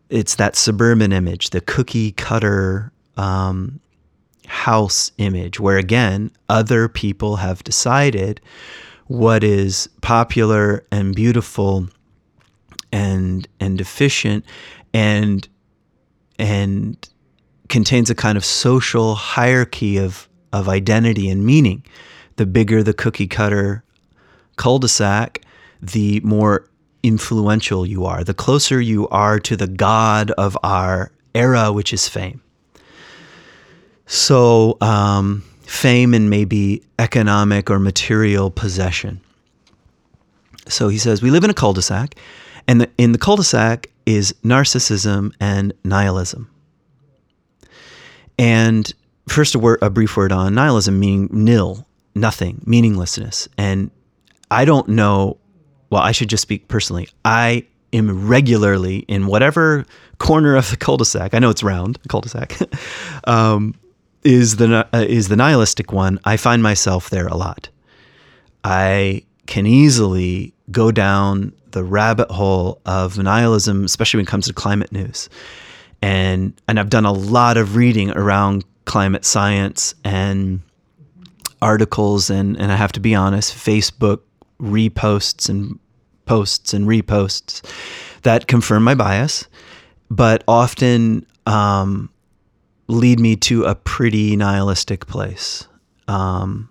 [0.10, 3.80] It's that suburban image, the cookie cutter um,
[4.48, 8.42] house image, where again, other people have decided
[9.08, 11.88] what is popular and beautiful
[12.92, 14.46] and and efficient
[14.94, 15.48] and
[16.40, 17.10] and
[17.70, 21.84] contains a kind of social hierarchy of of identity and meaning.
[22.38, 23.85] The bigger the cookie cutter
[24.56, 25.42] cul-de-sac,
[25.82, 26.70] the more
[27.04, 32.08] influential you are, the closer you are to the God of our era, which is
[32.08, 32.42] fame.
[34.08, 39.22] So, um, fame and maybe economic or material possession.
[40.68, 42.16] So he says, We live in a cul de sac,
[42.68, 46.50] and the, in the cul de sac is narcissism and nihilism.
[48.38, 48.92] And
[49.28, 53.48] first, a, word, a brief word on nihilism, meaning nil, nothing, meaninglessness.
[53.58, 53.92] And
[54.56, 55.38] I don't know,
[55.90, 57.10] well, I should just speak personally.
[57.26, 59.86] I am regularly in whatever
[60.18, 61.34] corner of the cul-de-sac.
[61.34, 62.58] I know it's round, cul-de-sac.
[63.26, 63.76] um,
[64.24, 66.20] is the uh, is the nihilistic one.
[66.24, 67.68] I find myself there a lot.
[68.64, 74.54] I can easily go down the rabbit hole of nihilism, especially when it comes to
[74.54, 75.30] climate news.
[76.02, 80.62] And and I've done a lot of reading around climate science and
[81.62, 84.22] articles and and I have to be honest, Facebook
[84.60, 85.80] reposts and
[86.26, 87.62] posts and reposts
[88.24, 89.48] that confirm my bias,
[90.10, 92.10] but often um,
[92.88, 95.68] lead me to a pretty nihilistic place.
[96.08, 96.70] Um,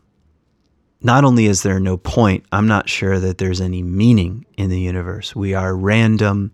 [1.01, 4.81] not only is there no point, I'm not sure that there's any meaning in the
[4.81, 5.37] universe.
[5.37, 6.53] We are random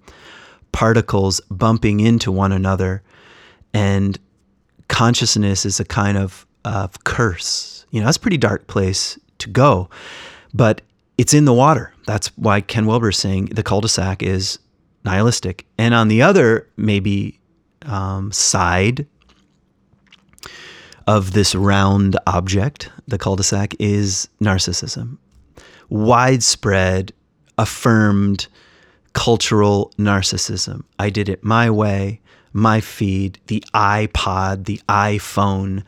[0.72, 3.02] particles bumping into one another,
[3.72, 4.18] and
[4.88, 7.86] consciousness is a kind of, of curse.
[7.90, 9.88] You know, that's a pretty dark place to go,
[10.52, 10.82] but
[11.20, 11.92] it's in the water.
[12.06, 14.58] That's why Ken Wilber is saying the cul-de-sac is
[15.04, 15.66] nihilistic.
[15.76, 17.38] And on the other, maybe
[17.82, 19.06] um, side
[21.06, 25.18] of this round object, the cul-de-sac, is narcissism.
[25.90, 27.12] Widespread,
[27.58, 28.46] affirmed
[29.12, 30.84] cultural narcissism.
[30.98, 32.22] I did it my way,
[32.54, 35.84] my feed, the iPod, the iPhone.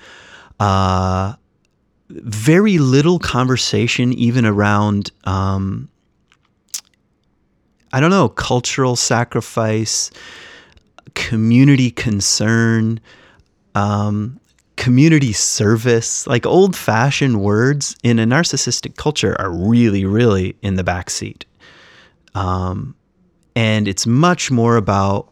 [0.60, 1.36] Uh,
[2.20, 5.88] very little conversation, even around, um,
[7.92, 10.11] I don't know, cultural sacrifice,
[11.14, 13.01] community concern,
[13.75, 14.38] um,
[14.77, 20.85] community service, like old fashioned words in a narcissistic culture are really, really in the
[20.85, 21.44] backseat.
[22.35, 22.94] Um,
[23.55, 25.31] and it's much more about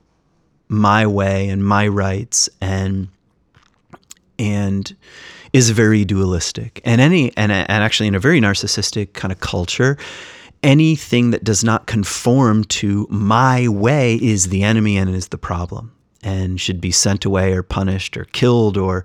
[0.69, 3.09] my way and my rights and
[4.38, 4.97] and
[5.52, 6.80] is very dualistic.
[6.84, 9.96] And any and, and actually in a very narcissistic kind of culture
[10.62, 15.92] anything that does not conform to my way is the enemy and is the problem
[16.22, 19.04] and should be sent away or punished or killed or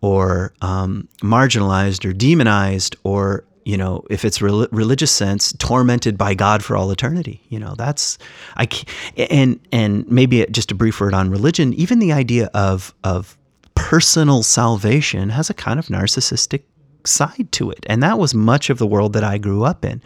[0.00, 6.34] or um, marginalized or demonized or you know if it's re- religious sense tormented by
[6.34, 7.40] god for all eternity.
[7.48, 8.18] You know that's
[8.56, 8.68] i
[9.16, 11.72] and and maybe just a brief word on religion.
[11.74, 13.36] Even the idea of of
[13.78, 16.62] personal salvation has a kind of narcissistic
[17.04, 17.86] side to it.
[17.86, 20.02] And that was much of the world that I grew up in.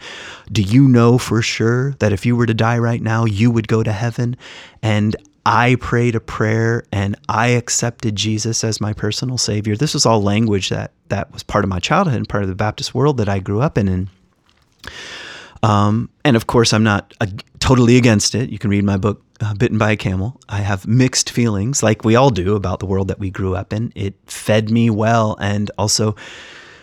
[0.51, 3.67] Do you know for sure that if you were to die right now, you would
[3.67, 4.37] go to heaven?
[4.83, 9.75] And I prayed a prayer and I accepted Jesus as my personal savior.
[9.75, 12.55] This was all language that that was part of my childhood and part of the
[12.55, 13.89] Baptist world that I grew up in.
[13.89, 14.07] And
[15.63, 17.13] um, and of course, I'm not
[17.73, 18.51] totally against it.
[18.51, 20.39] You can read my book, uh, Bitten by a Camel.
[20.47, 23.73] I have mixed feelings, like we all do, about the world that we grew up
[23.73, 23.91] in.
[23.95, 26.15] It fed me well and also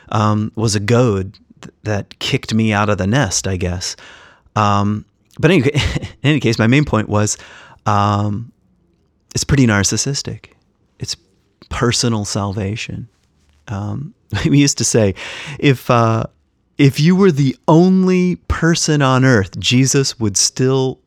[0.08, 3.94] um, was a goad th- that kicked me out of the nest, I guess.
[4.56, 5.04] Um,
[5.38, 7.38] but anyway, in any case, my main point was
[7.86, 8.50] um,
[9.32, 10.46] it's pretty narcissistic.
[10.98, 11.14] It's
[11.68, 13.08] personal salvation.
[13.68, 14.12] Um,
[14.44, 15.14] we used to say,
[15.60, 16.24] if uh,
[16.80, 20.98] if you were the only person on earth, Jesus would still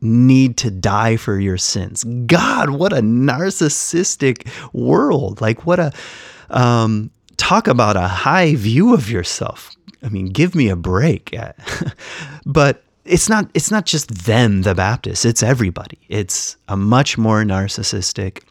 [0.00, 2.02] need to die for your sins.
[2.26, 5.40] God, what a narcissistic world!
[5.40, 5.92] Like what a
[6.50, 9.70] um, talk about a high view of yourself.
[10.02, 11.32] I mean, give me a break.
[12.44, 16.00] but it's not it's not just them the Baptists, it's everybody.
[16.08, 18.42] It's a much more narcissistic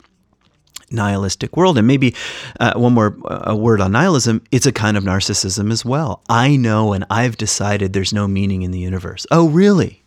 [0.93, 1.77] nihilistic world.
[1.77, 2.15] And maybe
[2.59, 6.21] uh, one more uh, word on nihilism it's a kind of narcissism as well.
[6.29, 9.25] I know and i've decided there's no meaning in the universe.
[9.31, 10.03] Oh really?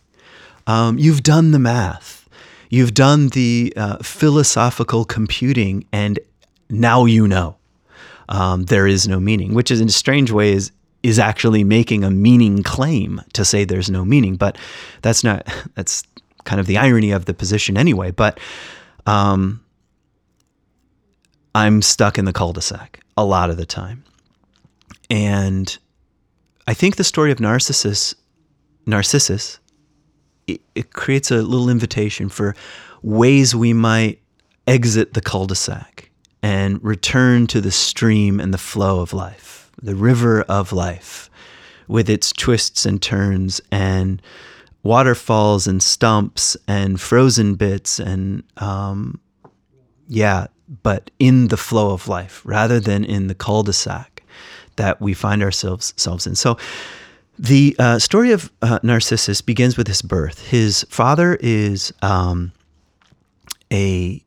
[0.65, 2.27] Um, you've done the math.
[2.69, 6.19] You've done the uh, philosophical computing and
[6.69, 7.57] now you know
[8.29, 10.71] um, there is no meaning, which is in a strange way is
[11.03, 14.35] is actually making a meaning claim to say there's no meaning.
[14.35, 14.57] But
[15.01, 16.03] that's not that's
[16.43, 18.11] kind of the irony of the position anyway.
[18.11, 18.39] But
[19.05, 19.63] um,
[21.55, 24.03] I'm stuck in the cul-de-sac a lot of the time,
[25.09, 25.77] and
[26.67, 28.13] I think the story of Narcissus,
[28.85, 29.59] Narcissus,
[30.47, 32.55] it, it creates a little invitation for
[33.01, 34.21] ways we might
[34.67, 36.11] exit the cul-de-sac
[36.43, 41.29] and return to the stream and the flow of life, the river of life,
[41.87, 44.21] with its twists and turns and
[44.83, 49.19] waterfalls and stumps and frozen bits and um,
[50.07, 50.47] yeah,
[50.83, 54.23] but in the flow of life rather than in the cul-de-sac
[54.75, 56.35] that we find ourselves selves in.
[56.35, 56.57] So
[57.39, 60.47] The uh, story of uh, Narcissus begins with his birth.
[60.47, 62.51] His father is um,
[63.71, 64.23] a,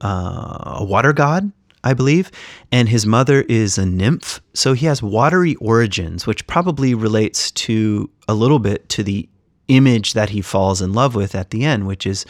[0.00, 2.30] uh, a water god, I believe,
[2.72, 4.40] and his mother is a nymph.
[4.54, 9.28] So he has watery origins, which probably relates to a little bit to the
[9.68, 12.24] image that he falls in love with at the end, which is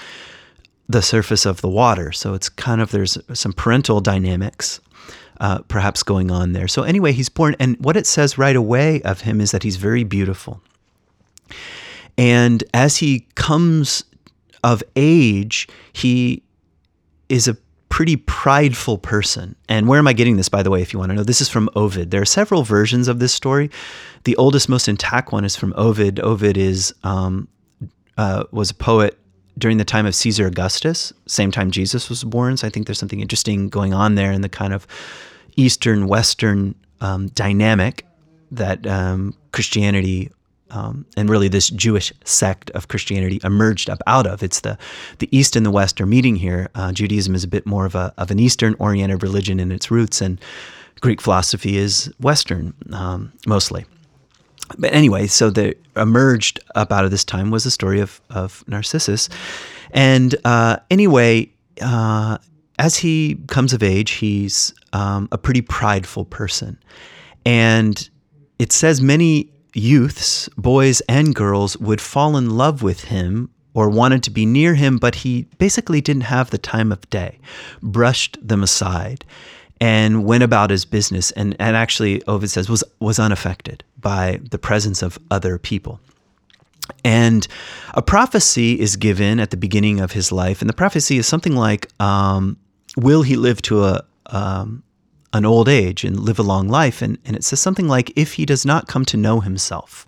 [0.88, 2.12] the surface of the water.
[2.12, 4.80] So it's kind of there's some parental dynamics
[5.40, 6.68] uh, perhaps going on there.
[6.68, 9.76] So anyway, he's born, and what it says right away of him is that he's
[9.76, 10.60] very beautiful.
[12.16, 14.04] And as he comes
[14.62, 16.42] of age, he
[17.28, 17.56] is a
[17.88, 19.56] pretty prideful person.
[19.68, 21.24] And where am I getting this, by the way, if you want to know?
[21.24, 22.10] This is from Ovid.
[22.10, 23.70] There are several versions of this story.
[24.24, 26.20] The oldest, most intact one is from Ovid.
[26.20, 27.48] Ovid is um,
[28.16, 29.18] uh, was a poet
[29.56, 32.56] during the time of Caesar Augustus, same time Jesus was born.
[32.56, 34.86] So I think there's something interesting going on there in the kind of
[35.56, 38.04] Eastern Western um, dynamic
[38.50, 40.30] that um, Christianity
[40.70, 44.42] um, and really this Jewish sect of Christianity emerged up out of.
[44.42, 44.76] It's the
[45.18, 46.68] the East and the West are meeting here.
[46.74, 49.90] Uh, Judaism is a bit more of a of an Eastern oriented religion in its
[49.90, 50.40] roots, and
[51.00, 53.84] Greek philosophy is Western um, mostly
[54.78, 58.64] but anyway, so the emerged up out of this time was the story of of
[58.66, 59.28] Narcissus,
[59.90, 61.50] and uh, anyway,
[61.80, 62.38] uh,
[62.78, 66.78] as he comes of age, he's um, a pretty prideful person,
[67.44, 68.08] and
[68.58, 74.22] it says many youths, boys and girls, would fall in love with him or wanted
[74.22, 77.38] to be near him, but he basically didn't have the time of day,
[77.82, 79.24] brushed them aside
[79.80, 84.58] and went about his business and, and actually Ovid says was was unaffected by the
[84.58, 85.98] presence of other people.
[87.02, 87.48] And
[87.94, 91.56] a prophecy is given at the beginning of his life, and the prophecy is something
[91.56, 92.56] like, um,
[92.96, 94.84] "Will he live to a um,
[95.32, 98.34] an old age and live a long life?" And, and it says something like, "If
[98.34, 100.06] he does not come to know himself."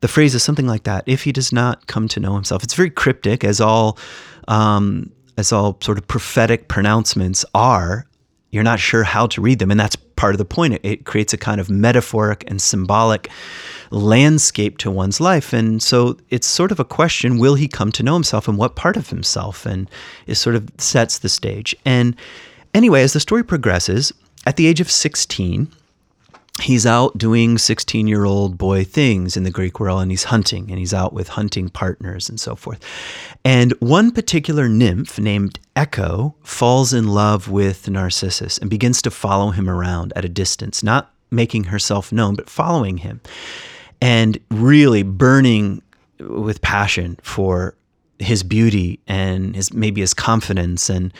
[0.00, 1.02] The phrase is something like that.
[1.06, 3.98] If he does not come to know himself, it's very cryptic, as all
[4.46, 8.06] um, as all sort of prophetic pronouncements are
[8.50, 9.70] you're not sure how to read them.
[9.70, 10.78] And that's part of the point.
[10.82, 13.30] It, creates a kind of metaphoric and symbolic
[13.90, 15.52] landscape to one's life.
[15.54, 18.74] And so it's sort of a question will he come to know himself and what
[18.74, 19.64] part of himself?
[19.64, 19.88] And
[20.26, 21.74] it sort of sets the stage.
[21.86, 22.16] And
[22.74, 24.12] anyway, as the story progresses,
[24.44, 25.68] at the age of 16,
[26.60, 30.70] he's out doing 16 year old boy things in the Greek world and he's hunting
[30.70, 32.80] and he's out with hunting partners and so forth.
[33.44, 39.50] And one particular nymph named Echo falls in love with Narcissus and begins to follow
[39.50, 43.20] him around at a distance, not making herself known, but following him
[44.00, 45.82] and really burning
[46.20, 47.74] with passion for
[48.18, 51.12] his beauty and his maybe his confidence and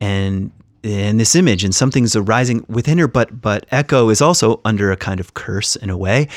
[0.00, 0.50] and
[0.86, 4.96] in this image and something's arising within her but but echo is also under a
[4.96, 6.28] kind of curse in a way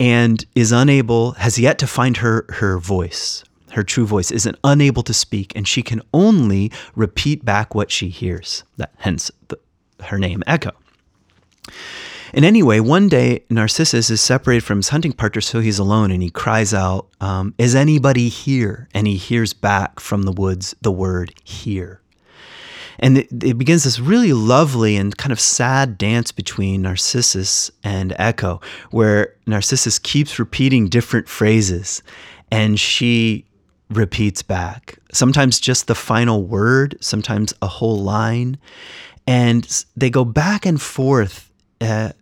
[0.00, 5.02] and is unable has yet to find her her voice her true voice isn't unable
[5.02, 9.58] to speak and she can only repeat back what she hears that hence the,
[10.04, 10.72] her name echo
[12.34, 16.22] and anyway, one day Narcissus is separated from his hunting partner, so he's alone, and
[16.22, 20.90] he cries out, um, "Is anybody here?" And he hears back from the woods the
[20.90, 22.00] word "here."
[23.02, 28.14] And it, it, begins this really lovely and kind of sad dance between Narcissus and
[28.16, 28.60] Echo,
[28.92, 32.02] where Narcissus keeps repeating different phrases
[32.52, 33.44] and she
[33.90, 34.98] repeats back.
[35.12, 38.56] Sometimes just the final word, sometimes a whole line.
[39.26, 41.50] And they go back and forth.
[41.80, 42.12] Uh,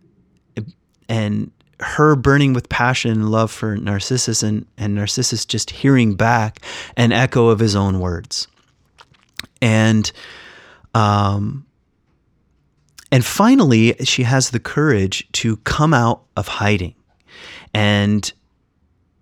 [1.09, 6.61] and her burning with passion and love for Narcissus, and, and Narcissus just hearing back
[6.97, 8.47] an echo of his own words.
[9.61, 10.11] And
[10.95, 11.67] um,
[13.13, 16.95] and finally, she has the courage to come out of hiding.
[17.75, 18.33] And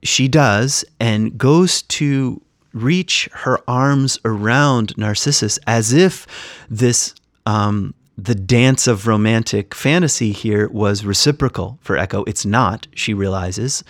[0.03, 2.41] she does and goes to
[2.73, 6.27] reach her arms around Narcissus as if
[6.69, 7.15] this
[7.47, 12.25] um, the dance of romantic fantasy here was reciprocal for Echo.
[12.25, 13.85] It's not, she realizes.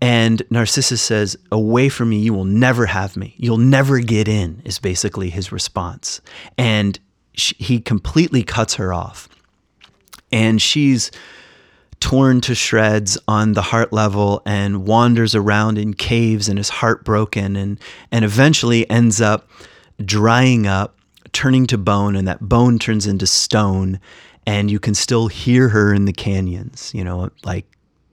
[0.00, 3.34] And Narcissus says, Away from me, you will never have me.
[3.36, 6.20] You'll never get in, is basically his response.
[6.56, 6.98] And
[7.32, 9.28] she, he completely cuts her off.
[10.30, 11.10] And she's
[12.00, 17.56] torn to shreds on the heart level and wanders around in caves and is heartbroken
[17.56, 17.80] and,
[18.12, 19.48] and eventually ends up
[20.04, 20.96] drying up,
[21.32, 23.98] turning to bone, and that bone turns into stone.
[24.46, 27.66] And you can still hear her in the canyons, you know, like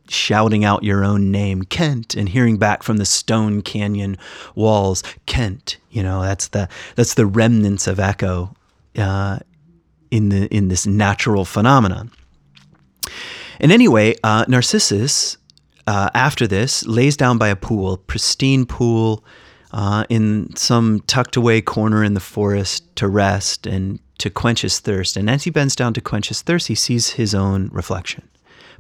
[0.10, 4.18] shouting out your own name, Kent, and hearing back from the stone canyon
[4.56, 5.78] walls, Kent.
[5.90, 8.56] You know, that's the that's the remnants of echo
[8.98, 9.40] uh,
[10.12, 12.12] in the in this natural phenomenon.
[13.60, 15.38] And anyway, uh, Narcissus
[15.88, 19.24] uh, after this, lays down by a pool, pristine pool,
[19.72, 24.80] uh, in some tucked away corner in the forest to rest and to quench his
[24.80, 25.18] thirst.
[25.18, 28.28] And as he bends down to quench his thirst, he sees his own reflection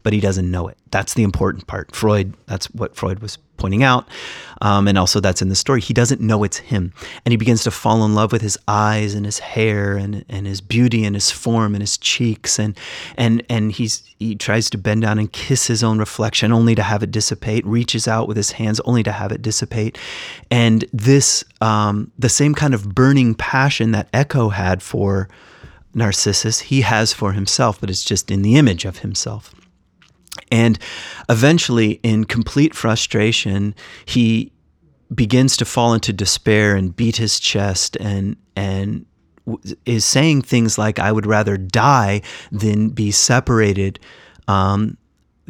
[0.05, 0.77] but he doesn't know it.
[0.91, 1.95] That's the important part.
[1.95, 4.07] Freud, that's what Freud was pointing out.
[4.61, 5.81] Um, and also that's in the story.
[5.81, 6.93] He doesn't know it's him.
[7.25, 10.45] And he begins to fall in love with his eyes and his hair and, and
[10.45, 12.59] his beauty and his form and his cheeks.
[12.59, 12.77] And,
[13.17, 16.83] and, and he's, he tries to bend down and kiss his own reflection only to
[16.83, 19.97] have it dissipate, reaches out with his hands only to have it dissipate.
[20.51, 25.29] And this, um, the same kind of burning passion that Echo had for
[25.95, 29.51] Narcissus, he has for himself, but it's just in the image of himself.
[30.51, 30.77] And
[31.29, 33.75] eventually, in complete frustration,
[34.05, 34.51] he
[35.13, 39.05] begins to fall into despair and beat his chest and and
[39.85, 42.21] is saying things like, "I would rather die
[42.51, 43.99] than be separated
[44.47, 44.97] um,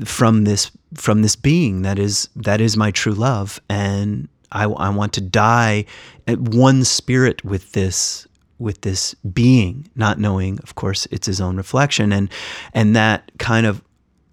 [0.03, 4.89] from this from this being that is that is my true love, and I, I
[4.89, 5.85] want to die
[6.27, 8.27] at one spirit with this
[8.57, 12.29] with this being, not knowing, of course, it's his own reflection, and
[12.73, 13.81] and that kind of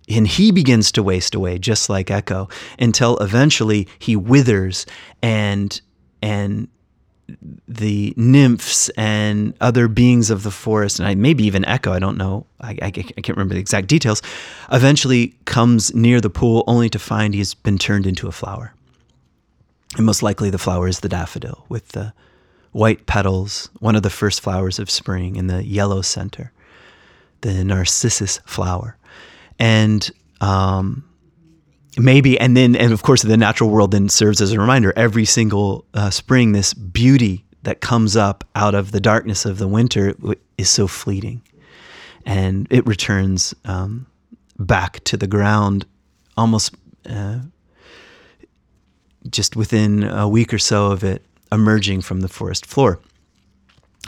[0.08, 2.48] and he begins to waste away just like echo
[2.78, 4.86] until eventually he withers
[5.22, 5.80] and
[6.22, 6.68] and
[7.66, 12.18] the nymphs and other beings of the forest and I, maybe even echo i don't
[12.18, 12.46] know.
[12.60, 14.22] I, I, I, can't remember the exact details
[14.70, 18.74] eventually comes near the pool only to find he's been turned into a flower.
[19.96, 22.12] And most likely the flower is the daffodil with the
[22.72, 26.52] white petals one of the first flowers of spring in the yellow center
[27.42, 28.96] the narcissus flower
[29.58, 31.04] and um,
[31.96, 34.92] maybe and then and of course the natural world then serves as a reminder.
[34.96, 39.68] Every single uh, spring this beauty that comes up out of the darkness of the
[39.68, 40.14] winter
[40.58, 41.42] is so fleeting.
[42.24, 44.06] And it returns um,
[44.58, 45.86] back to the ground
[46.36, 46.74] almost
[47.08, 47.40] uh,
[49.28, 53.00] just within a week or so of it emerging from the forest floor.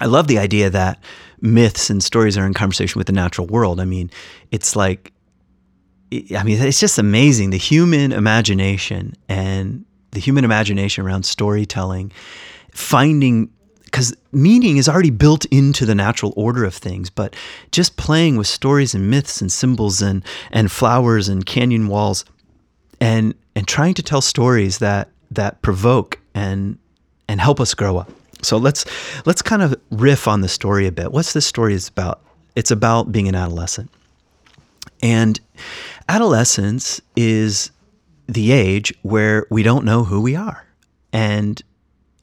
[0.01, 1.03] I love the idea that
[1.41, 3.81] myths and stories are in conversation with the natural world.
[3.81, 4.11] I mean
[4.51, 5.13] it's like
[6.37, 12.13] I mean, it's just amazing the human imagination and the human imagination around storytelling,
[12.73, 13.51] finding
[13.85, 17.37] because meaning is already built into the natural order of things, but
[17.71, 22.25] just playing with stories and myths and symbols and and flowers and canyon walls,
[23.01, 26.79] and and trying to tell stories that that provoke and
[27.29, 28.11] and help us grow up.
[28.43, 28.85] So let's
[29.27, 31.13] let's kind of riff on the story a bit.
[31.13, 32.21] What's this story is about?
[32.57, 33.91] It's about being an adolescent.
[35.05, 35.39] And
[36.09, 37.71] adolescence is
[38.27, 40.67] the age where we don't know who we are.
[41.13, 41.63] And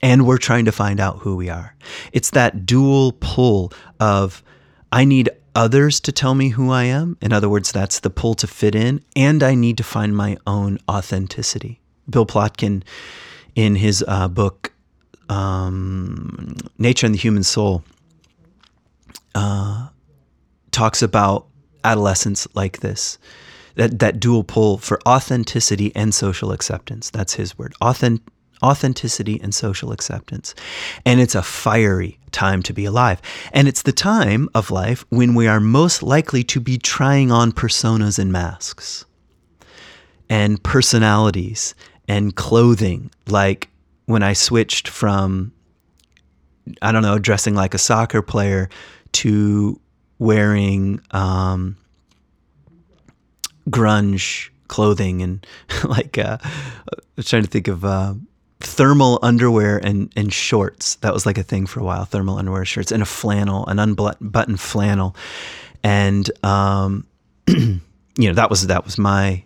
[0.04, 1.76] and we're trying to find out who we are.
[2.12, 4.44] It's that dual pull of
[4.92, 7.18] I need others to tell me who I am.
[7.22, 10.38] In other words, that's the pull to fit in, and I need to find my
[10.48, 11.80] own authenticity.
[12.10, 12.82] Bill Plotkin,
[13.54, 14.74] in his uh, book
[15.30, 17.84] um, Nature and the Human Soul,
[19.36, 19.90] uh,
[20.72, 21.46] talks about
[21.84, 23.18] adolescence like this
[23.76, 27.10] that, that dual pull for authenticity and social acceptance.
[27.10, 27.74] That's his word.
[27.82, 28.22] Authent,
[28.64, 30.54] authenticity and social acceptance.
[31.06, 33.22] And it's a fiery time to be alive.
[33.54, 37.52] And it's the time of life when we are most likely to be trying on
[37.52, 39.06] personas and masks
[40.30, 41.76] and personalities
[42.08, 43.12] and clothing.
[43.28, 43.70] Like
[44.06, 45.54] when I switched from,
[46.82, 48.70] I don't know, dressing like a soccer player
[49.14, 49.81] to
[50.22, 51.76] wearing um,
[53.72, 55.46] grunge clothing and
[55.84, 58.14] like uh, I was trying to think of uh,
[58.60, 60.96] thermal underwear and and shorts.
[60.98, 62.06] That was like a thing for a while.
[62.06, 65.16] Thermal underwear, shorts, and a flannel, an unbuttoned flannel,
[65.84, 67.08] and um,
[67.48, 67.80] you
[68.18, 69.44] know that was that was my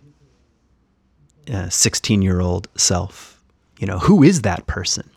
[1.70, 3.42] sixteen uh, year old self.
[3.78, 5.08] You know who is that person?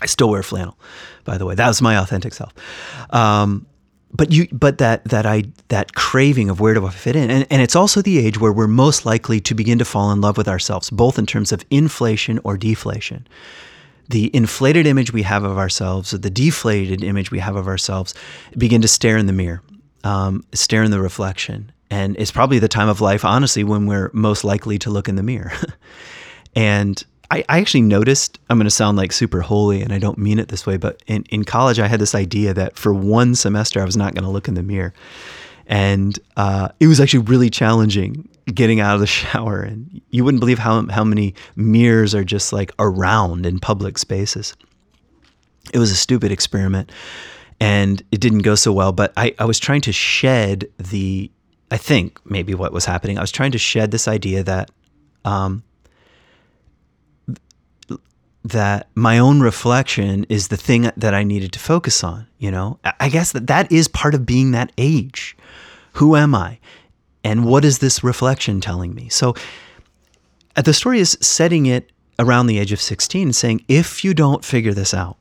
[0.00, 0.78] I still wear flannel,
[1.24, 1.54] by the way.
[1.54, 2.52] That was my authentic self.
[3.10, 3.66] Um,
[4.12, 7.30] but you but that that I that craving of where do I fit in?
[7.30, 10.20] And, and it's also the age where we're most likely to begin to fall in
[10.20, 13.26] love with ourselves both in terms of inflation or deflation.
[14.08, 18.14] The inflated image we have of ourselves or the deflated image we have of ourselves
[18.58, 19.62] begin to stare in the mirror
[20.04, 21.72] um, stare in the reflection.
[21.90, 25.16] And it's probably the time of life honestly when we're most likely to look in
[25.16, 25.52] the mirror.
[26.54, 27.02] And
[27.32, 30.38] I, I actually noticed, I'm going to sound like super holy and I don't mean
[30.38, 33.80] it this way, but in, in college, I had this idea that for one semester,
[33.80, 34.92] I was not going to look in the mirror.
[35.66, 39.62] And uh, it was actually really challenging getting out of the shower.
[39.62, 44.54] And you wouldn't believe how, how many mirrors are just like around in public spaces.
[45.72, 46.92] It was a stupid experiment
[47.58, 48.92] and it didn't go so well.
[48.92, 51.30] But I, I was trying to shed the,
[51.70, 54.70] I think maybe what was happening, I was trying to shed this idea that
[55.24, 55.62] um,
[58.52, 62.26] that my own reflection is the thing that I needed to focus on.
[62.38, 65.36] You know, I guess that that is part of being that age.
[65.94, 66.58] Who am I?
[67.24, 69.08] And what is this reflection telling me?
[69.08, 69.34] So
[70.56, 74.14] uh, the story is setting it around the age of 16 and saying, if you
[74.14, 75.16] don't figure this out,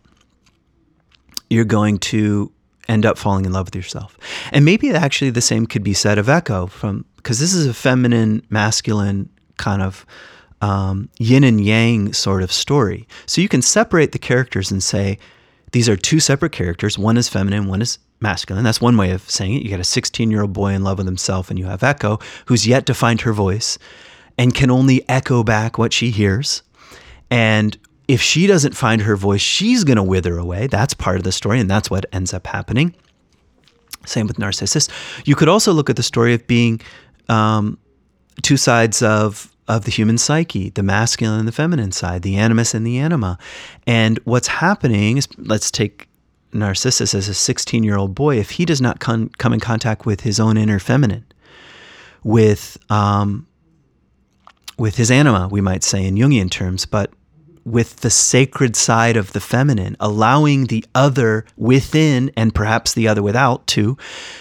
[1.50, 2.52] you're going to
[2.88, 4.18] end up falling in love with yourself.
[4.52, 7.74] And maybe actually the same could be said of Echo from because this is a
[7.74, 10.06] feminine, masculine kind of
[10.62, 13.08] um, yin and yang sort of story.
[13.26, 15.18] So you can separate the characters and say
[15.72, 16.98] these are two separate characters.
[16.98, 18.64] One is feminine, one is masculine.
[18.64, 19.64] That's one way of saying it.
[19.64, 22.20] You got a 16 year old boy in love with himself, and you have Echo,
[22.46, 23.78] who's yet to find her voice
[24.38, 26.62] and can only echo back what she hears.
[27.30, 30.68] And if she doesn't find her voice, she's going to wither away.
[30.68, 32.94] That's part of the story, and that's what ends up happening.
[34.06, 34.90] Same with Narcissus.
[35.26, 36.82] You could also look at the story of being
[37.30, 37.78] um,
[38.42, 42.74] two sides of of the human psyche, the masculine and the feminine side, the animus
[42.74, 43.38] and the anima.
[43.88, 46.08] And what's happening is, let's take
[46.54, 48.38] Narcissus as a 16 year old boy.
[48.38, 51.26] If he does not con- come in contact with his own inner feminine,
[52.24, 53.48] with um,
[54.78, 57.12] with his anima, we might say in Jungian terms, but
[57.66, 63.22] with the sacred side of the feminine, allowing the other within and perhaps the other
[63.22, 63.98] without too,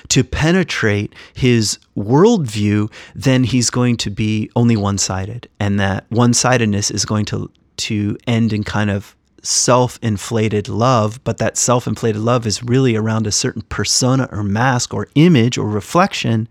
[0.08, 5.48] to penetrate his worldview, then he's going to be only one sided.
[5.58, 11.22] And that one sidedness is going to, to end in kind of self inflated love,
[11.24, 15.56] but that self inflated love is really around a certain persona or mask or image
[15.56, 16.48] or reflection,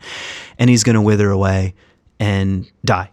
[0.57, 1.74] and he's going to wither away
[2.20, 3.09] and die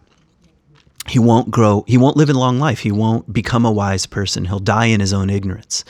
[1.07, 2.79] he won't grow, he won't live a long life.
[2.79, 4.45] He won't become a wise person.
[4.45, 5.85] He'll die in his own ignorance.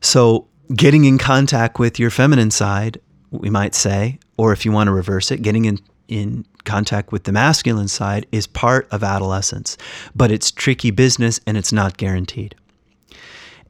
[0.00, 4.88] So, getting in contact with your feminine side, we might say, or if you want
[4.88, 5.78] to reverse it, getting in,
[6.08, 9.78] in contact with the masculine side is part of adolescence,
[10.14, 12.54] but it's tricky business and it's not guaranteed.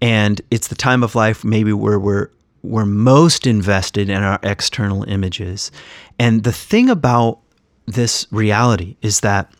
[0.01, 2.31] And it's the time of life maybe where we're
[2.63, 5.71] we're most invested in our external images.
[6.19, 7.39] And the thing about
[7.87, 9.53] this reality is that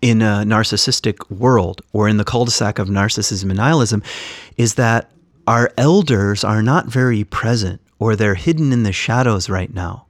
[0.00, 4.02] in a narcissistic world or in the cul-de-sac of narcissism and nihilism
[4.56, 5.10] is that
[5.46, 10.06] our elders are not very present or they're hidden in the shadows right now.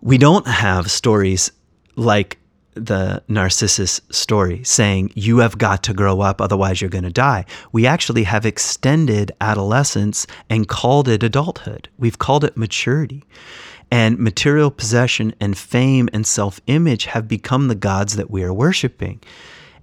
[0.00, 1.50] We don't have stories
[1.96, 2.38] like
[2.74, 7.44] the Narcissus story saying, you have got to grow up, otherwise you're going to die.
[7.72, 11.88] We actually have extended adolescence and called it adulthood.
[11.98, 13.24] We've called it maturity.
[13.92, 18.52] And material possession and fame and self image have become the gods that we are
[18.52, 19.20] worshiping.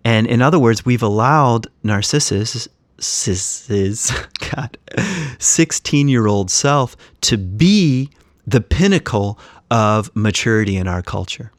[0.04, 4.12] And in other words, we've allowed Narcissus, his
[4.56, 4.80] God,
[5.38, 8.10] 16 year old self to be
[8.48, 9.38] the pinnacle
[9.70, 11.52] of maturity in our culture.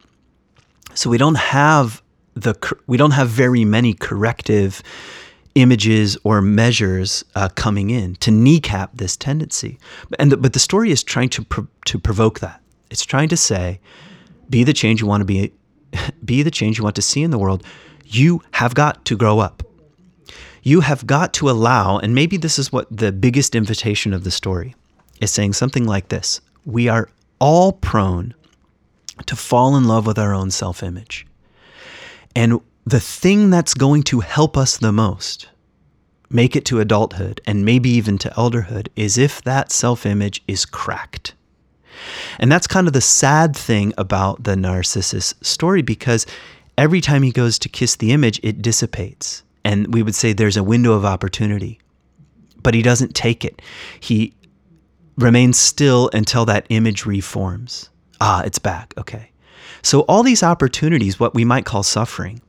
[0.95, 2.03] So we don't have
[2.35, 2.57] the
[2.89, 4.83] we don't have very many corrective
[5.55, 9.79] images or measures uh, coming in to kneecap this tendency.
[10.19, 12.61] And the, but the story is trying to pro- to provoke that.
[12.91, 13.81] It's trying to say,
[14.49, 15.53] be the change you want to be,
[16.25, 17.65] be the change you want to see in the world.
[18.05, 19.63] You have got to grow up.
[20.63, 24.31] You have got to allow, and maybe this is what the biggest invitation of the
[24.31, 24.75] story
[25.21, 28.35] is saying something like this: We are all prone
[29.27, 31.27] to fall in love with our own self image.
[32.37, 32.61] And
[32.91, 35.49] the thing that's going to help us the most
[36.29, 40.65] make it to adulthood and maybe even to elderhood is if that self image is
[40.65, 41.35] cracked.
[42.41, 46.27] And that's kind of the sad thing about the Narcissus story because
[46.77, 49.45] every time he goes to kiss the image, it dissipates.
[49.65, 51.79] And we would say there's a window of opportunity.
[52.61, 53.63] But he doesn't take it.
[54.01, 54.35] He
[55.17, 57.89] remains still until that image reforms.
[58.21, 58.95] Ah, it's back.
[58.99, 59.31] Okay.
[59.83, 62.41] So, all these opportunities, what we might call suffering,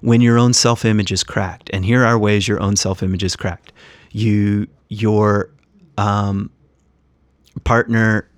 [0.00, 1.70] when your own self image is cracked.
[1.72, 3.72] And here are ways your own self image is cracked.
[4.12, 5.50] You, your
[5.98, 6.50] um,
[7.64, 8.28] partner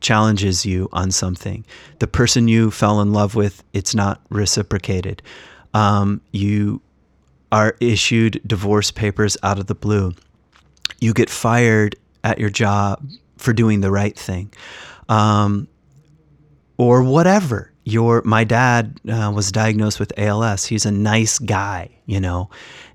[0.00, 1.64] challenges you on something.
[1.98, 5.22] The person you fell in love with, it's not reciprocated.
[5.74, 6.82] Um, you
[7.52, 10.14] are issued divorce papers out of the blue.
[11.00, 14.52] You get fired at your job for doing the right thing.
[15.08, 15.68] Um,
[16.78, 20.66] or whatever your my dad uh, was diagnosed with ALS.
[20.66, 22.50] He's a nice guy, you know,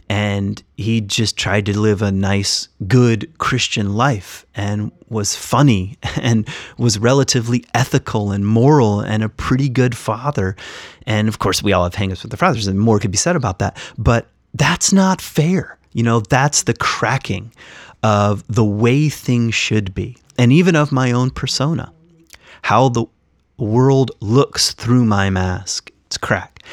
[0.10, 6.48] and he just tried to live a nice, good Christian life and was funny and
[6.78, 10.58] was relatively ethical and moral and a pretty good father.
[11.08, 13.38] And of course, we all have hangups with the fathers, and more could be said
[13.38, 13.78] about that.
[13.98, 15.78] But that's not fair.
[15.94, 17.54] You know, that's the cracking
[18.04, 21.94] of the way things should be, and even of my own persona.
[22.64, 23.06] How the
[23.62, 25.92] world looks through my mask.
[26.08, 26.64] It's crack.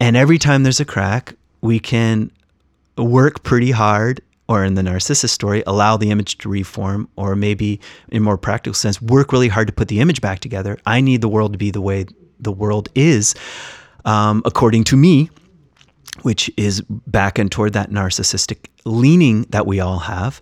[0.00, 2.30] And every time there's a crack, we can
[2.96, 7.80] work pretty hard or in the narcissist story, allow the image to reform, or maybe
[8.10, 10.76] in more practical sense, work really hard to put the image back together.
[10.84, 12.04] I need the world to be the way
[12.38, 13.34] the world is,
[14.04, 15.30] um, according to me,
[16.22, 20.40] which is back and toward that narcissistic leaning that we all have.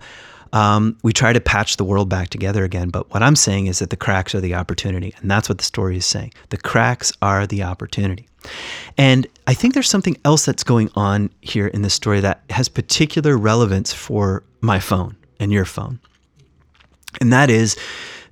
[0.53, 2.91] Um, we try to patch the world back together again.
[2.91, 5.15] But what I'm saying is that the cracks are the opportunity.
[5.21, 6.33] And that's what the story is saying.
[6.49, 8.29] The cracks are the opportunity.
[8.97, 12.69] And I think there's something else that's going on here in this story that has
[12.69, 16.01] particular relevance for my phone and your phone.
[17.21, 17.77] And that is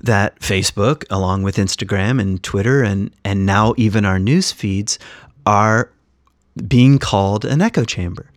[0.01, 4.99] that Facebook, along with Instagram and Twitter and, and now even our news feeds,
[5.45, 5.91] are
[6.67, 8.31] being called an echo chamber.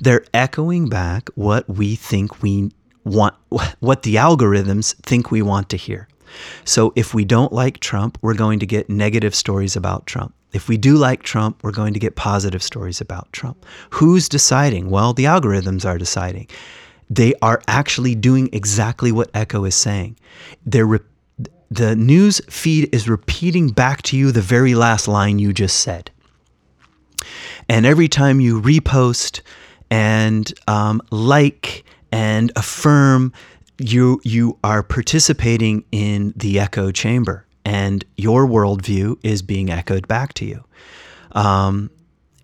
[0.00, 2.70] They're echoing back what we think we
[3.04, 3.34] want,
[3.80, 6.08] what the algorithms think we want to hear.
[6.64, 10.34] So if we don't like Trump, we're going to get negative stories about Trump.
[10.52, 13.64] If we do like Trump, we're going to get positive stories about Trump.
[13.90, 14.90] Who's deciding?
[14.90, 16.48] Well, the algorithms are deciding.
[17.08, 20.18] They are actually doing exactly what Echo is saying.
[20.64, 21.00] They're re-
[21.70, 26.10] the news feed is repeating back to you the very last line you just said.
[27.68, 29.40] And every time you repost
[29.90, 33.32] and um, like and affirm,
[33.78, 40.34] you you are participating in the echo chamber and your worldview is being echoed back
[40.34, 40.64] to you.
[41.32, 41.90] Um,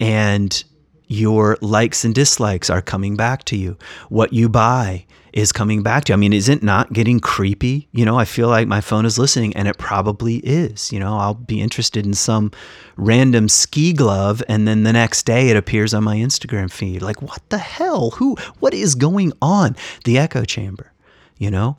[0.01, 0.65] and
[1.09, 3.77] your likes and dislikes are coming back to you.
[4.09, 6.15] What you buy is coming back to you.
[6.15, 7.89] I mean, is it not getting creepy?
[7.93, 10.93] You know, I feel like my phone is listening and it probably is.
[10.93, 12.53] You know, I'll be interested in some
[12.97, 17.03] random ski glove and then the next day it appears on my Instagram feed.
[17.03, 18.11] Like, what the hell?
[18.13, 19.77] Who, what is going on?
[20.05, 20.93] The echo chamber,
[21.39, 21.79] you know?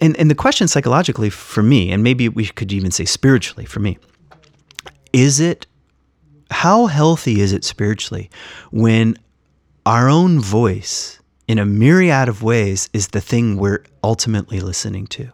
[0.00, 3.80] and, and the question psychologically for me, and maybe we could even say spiritually for
[3.80, 3.98] me,
[5.12, 5.66] is it
[6.52, 8.30] how healthy is it spiritually
[8.70, 9.16] when
[9.84, 15.30] our own voice in a myriad of ways is the thing we're ultimately listening to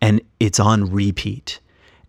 [0.00, 1.60] and it's on repeat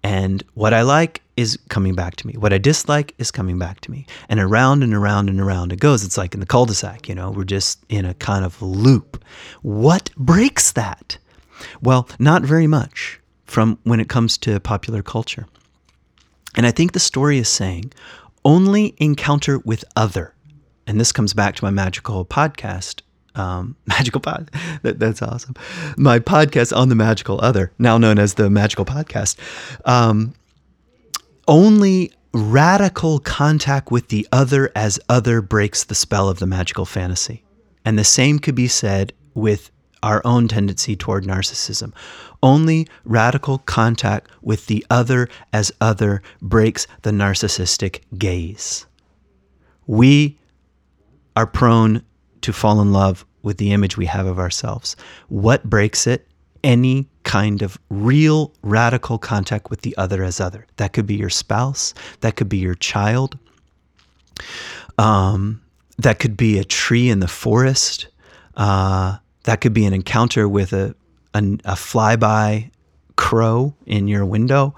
[0.04, 2.34] and what I like is coming back to me.
[2.34, 4.06] What I dislike is coming back to me.
[4.30, 6.04] And around and around and around it goes.
[6.04, 8.62] It's like in the cul de sac, you know, we're just in a kind of
[8.62, 9.24] loop.
[9.62, 11.18] What breaks that?
[11.82, 15.48] Well, not very much from when it comes to popular culture.
[16.56, 17.94] And I think the story is saying
[18.46, 20.34] only encounter with other.
[20.88, 23.02] And this comes back to my magical podcast.
[23.36, 24.50] Um, magical pod.
[24.82, 25.56] That, that's awesome.
[25.98, 29.38] My podcast on the magical other, now known as the magical podcast.
[29.86, 30.34] Um,
[31.48, 37.44] only radical contact with the other as other breaks the spell of the magical fantasy.
[37.86, 39.72] And the same could be said with
[40.04, 41.94] our own tendency toward narcissism.
[42.42, 48.86] Only radical contact with the other as other breaks the narcissistic gaze.
[49.88, 50.38] We
[51.36, 52.04] are prone
[52.42, 54.96] to fall in love with the image we have of ourselves.
[55.28, 56.28] What breaks it?
[56.64, 60.66] Any kind of real radical contact with the other as other.
[60.78, 63.38] That could be your spouse, that could be your child,
[64.98, 65.62] um,
[65.98, 68.08] that could be a tree in the forest.
[68.56, 69.18] Uh,
[69.50, 70.96] that could be an encounter with a,
[71.34, 72.70] a, a flyby
[73.16, 74.76] crow in your window.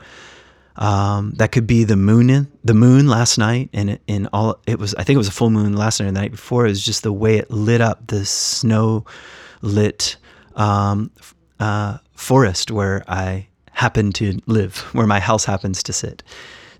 [0.77, 4.79] Um, that could be the moon in the moon last night, and in all it
[4.79, 4.95] was.
[4.95, 6.07] I think it was a full moon last night.
[6.07, 9.03] And the night before, it was just the way it lit up the snow
[9.61, 10.15] lit
[10.55, 11.11] um,
[11.59, 16.23] uh, forest where I happen to live, where my house happens to sit.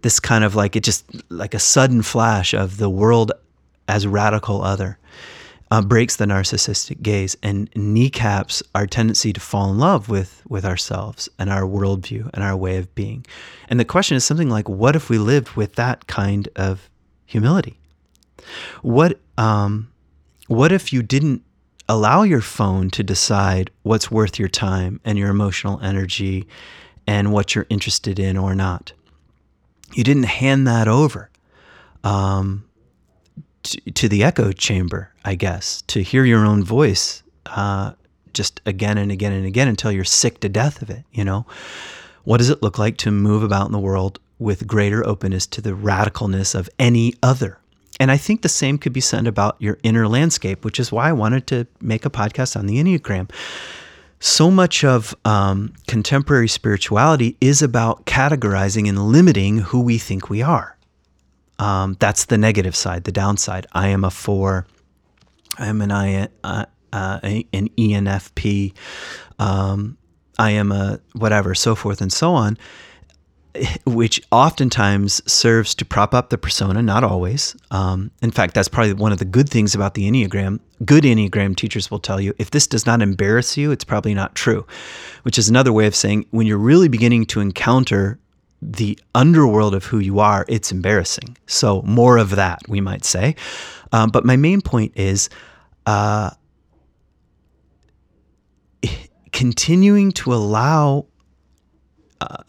[0.01, 3.33] This kind of like it just like a sudden flash of the world
[3.89, 4.97] as radical other
[5.71, 10.65] uh, breaks the narcissistic gaze and kneecaps our tendency to fall in love with with
[10.65, 13.25] ourselves and our worldview and our way of being.
[13.69, 16.89] And the question is something like, what if we lived with that kind of
[17.25, 17.79] humility?
[18.81, 19.91] What um,
[20.47, 21.43] what if you didn't
[21.87, 26.47] allow your phone to decide what's worth your time and your emotional energy
[27.07, 28.91] and what you're interested in or not?
[29.93, 31.29] You didn't hand that over.
[32.03, 32.65] Um,
[33.63, 37.93] to, the echo chamber, I guess, to hear your own voice uh,
[38.33, 41.03] just again and again and again until you're sick to death of it.
[41.11, 41.45] You know,
[42.23, 45.61] what does it look like to move about in the world with greater openness to
[45.61, 47.59] the radicalness of any other?
[47.99, 51.09] And I think the same could be said about your inner landscape, which is why
[51.09, 53.29] I wanted to make a podcast on the Enneagram.
[54.19, 60.41] So much of um, contemporary spirituality is about categorizing and limiting who we think we
[60.41, 60.77] are.
[61.61, 63.67] Um, that's the negative side, the downside.
[63.71, 64.65] I am a four.
[65.59, 68.73] I am an I, uh, uh, an ENFP.
[69.37, 69.97] Um,
[70.39, 72.57] I am a whatever, so forth and so on.
[73.85, 77.55] which oftentimes serves to prop up the persona, not always.
[77.69, 80.59] Um, in fact, that's probably one of the good things about the Enneagram.
[80.85, 84.35] Good Enneagram teachers will tell you if this does not embarrass you, it's probably not
[84.35, 84.65] true,
[85.23, 88.19] which is another way of saying when you're really beginning to encounter
[88.61, 91.37] the underworld of who you are, it's embarrassing.
[91.47, 93.35] So, more of that, we might say.
[93.91, 95.29] Um, but my main point is
[95.85, 96.31] uh,
[99.31, 101.05] continuing to allow.
[102.19, 102.43] Uh,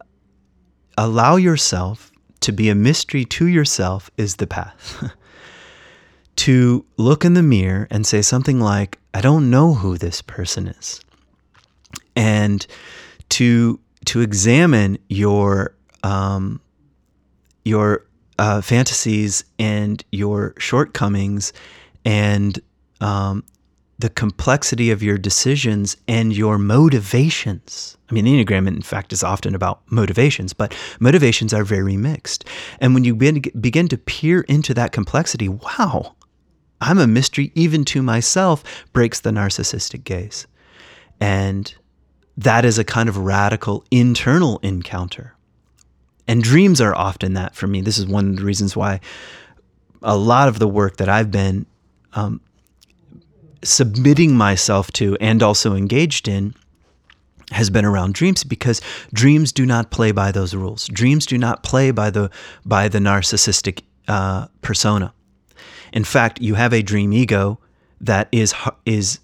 [0.98, 5.10] allow yourself to be a mystery to yourself is the path.
[6.36, 10.68] to look in the mirror and say something like, I don't know who this person
[10.68, 11.00] is.
[12.16, 12.66] And
[13.30, 16.61] to to examine your um,
[17.64, 18.05] your
[18.38, 21.53] uh, fantasies and your shortcomings
[22.05, 22.61] and
[23.00, 23.44] um,
[23.98, 27.96] the complexity of your decisions and your motivations.
[28.11, 32.44] I mean, the Enneagram, in fact, is often about motivations, but motivations are very mixed.
[32.80, 36.16] And when you begin to peer into that complexity, wow,
[36.80, 40.48] I'm a mystery even to myself, breaks the narcissistic gaze.
[41.20, 41.72] And
[42.36, 45.36] that is a kind of radical internal encounter.
[46.29, 47.81] And dreams are often that for me.
[47.81, 49.01] This is one of the reasons why
[50.03, 51.66] a lot of the work that I've been
[52.14, 52.41] um,
[53.62, 56.55] submitting myself to and also engaged in
[57.51, 58.81] has been around dreams because
[59.12, 60.87] dreams do not play by those rules.
[60.89, 62.31] Dreams do not play by the
[62.64, 65.12] by the narcissistic uh, persona.
[65.93, 67.59] In fact, you have a dream ego
[68.01, 68.55] that is
[68.87, 69.20] is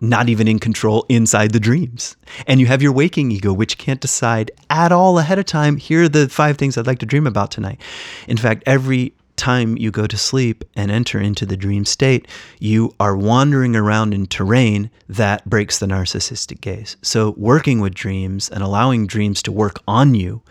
[0.00, 2.16] not even in control inside the dreams.
[2.46, 5.76] And you have your waking ego, which can't decide at all ahead of time.
[5.76, 7.80] Here are the five things I'd like to dream about tonight.
[8.26, 12.28] In fact, every time you go to sleep and enter into the dream state,
[12.58, 16.96] you are wandering around in terrain that breaks the narcissistic gaze.
[17.02, 20.42] So, working with dreams and allowing dreams to work on you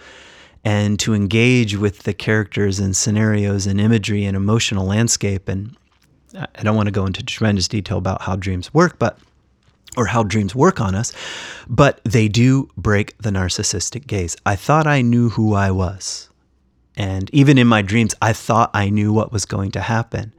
[0.66, 5.48] and to engage with the characters and scenarios and imagery and emotional landscape.
[5.48, 5.76] And
[6.36, 9.20] I don't want to go into tremendous detail about how dreams work, but
[10.00, 11.12] or how dreams work on us,
[11.68, 14.38] but they do break the narcissistic gaze.
[14.46, 16.30] I thought I knew who I was.
[16.96, 20.34] And even in my dreams, I thought I knew what was going to happen.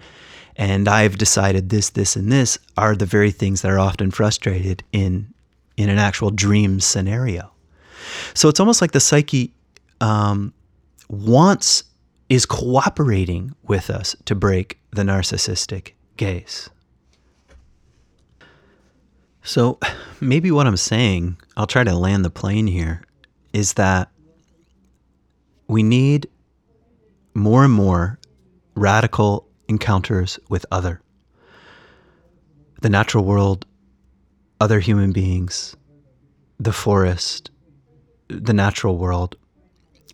[0.57, 4.83] And I've decided this, this, and this are the very things that are often frustrated
[4.93, 5.33] in,
[5.77, 7.53] in an actual dream scenario.
[8.35, 9.53] So it's almost like the psyche
[10.01, 10.53] um,
[11.09, 11.85] wants,
[12.29, 16.71] is cooperating with us to break the narcissistic gaze.
[19.51, 19.80] So
[20.20, 23.03] maybe what I'm saying, I'll try to land the plane here,
[23.53, 24.09] is that
[25.66, 26.28] we need
[27.34, 28.20] more and more
[28.76, 31.01] radical encounters with other.
[32.80, 33.66] The natural world,
[34.61, 35.76] other human beings,
[36.61, 37.51] the forest,
[38.28, 39.34] the natural world,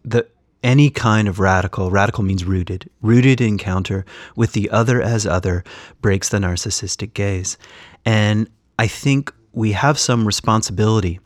[0.02, 0.26] the
[0.62, 5.62] any kind of radical, radical means rooted, rooted encounter with the other as other
[6.00, 7.58] breaks the narcissistic gaze.
[8.04, 8.48] And
[8.78, 11.20] I think we have some responsibility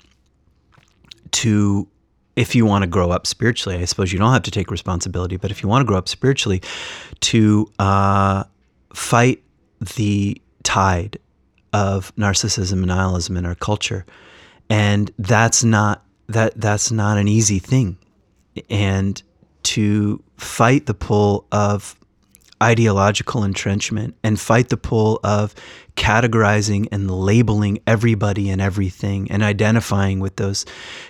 [1.32, 1.88] to
[2.36, 5.36] if you want to grow up spiritually, I suppose you don't have to take responsibility,
[5.36, 6.62] but if you want to grow up spiritually,
[7.20, 8.44] to uh,
[8.94, 9.42] fight
[9.96, 11.18] the tide
[11.72, 14.06] of narcissism and nihilism in our culture,
[14.70, 17.98] and that's not that that's not an easy thing,
[18.70, 19.22] and
[19.64, 21.94] to fight the pull of
[22.62, 25.54] ideological entrenchment and fight the pull of
[25.96, 30.66] categorizing and labeling everybody and everything and identifying with those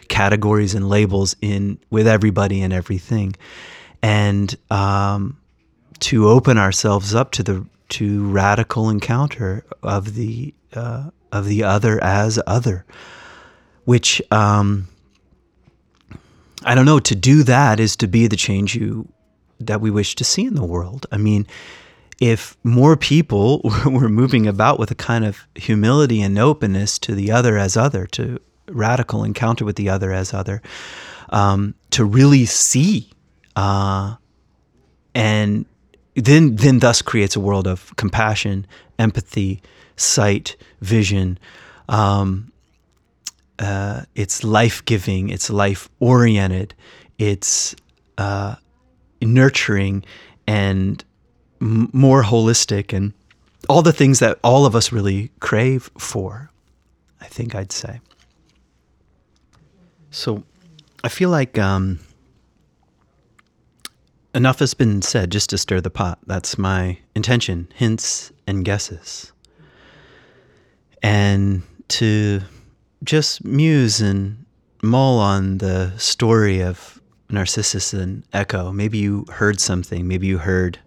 [0.09, 3.35] categories and labels in with everybody and everything.
[4.03, 5.39] And um,
[6.01, 12.03] to open ourselves up to the to radical encounter of the uh, of the other
[12.03, 12.85] as other
[13.85, 14.87] which um,
[16.65, 19.09] I don't know to do that is to be the change you
[19.61, 21.07] that we wish to see in the world.
[21.13, 21.47] I mean,
[22.21, 27.31] if more people were moving about with a kind of humility and openness to the
[27.31, 30.63] other as other, to radical encounter with the other as other,
[31.31, 33.11] um, to really see,
[33.57, 34.17] uh,
[35.15, 35.65] and
[36.15, 38.67] then then thus creates a world of compassion,
[38.99, 39.63] empathy,
[39.97, 41.39] sight, vision.
[41.89, 42.53] Um,
[43.59, 45.29] uh, it's life giving.
[45.29, 46.75] It's life oriented.
[47.19, 47.75] It's
[48.19, 48.57] uh,
[49.21, 50.05] nurturing
[50.47, 51.05] and
[51.61, 53.13] m- more holistic and
[53.69, 56.51] all the things that all of us really crave for,
[57.21, 58.01] I think I'd say.
[60.11, 60.43] So
[61.05, 62.01] I feel like um,
[64.35, 66.19] enough has been said just to stir the pot.
[66.27, 69.33] That's my intention, hints and guesses.
[71.03, 72.41] And to
[73.03, 74.45] just muse and
[74.83, 77.00] mull on the story of
[77.33, 78.73] Narcissus and Echo.
[78.73, 80.07] Maybe you heard something.
[80.07, 80.79] Maybe you heard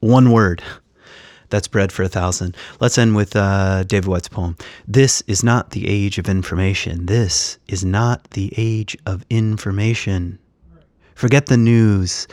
[0.00, 0.62] one word.
[1.50, 2.56] That's bread for a thousand.
[2.80, 4.56] Let's end with uh, David Whyte's poem.
[4.88, 7.06] This is not the age of information.
[7.06, 10.38] This is not the age of information.
[11.14, 12.26] Forget the news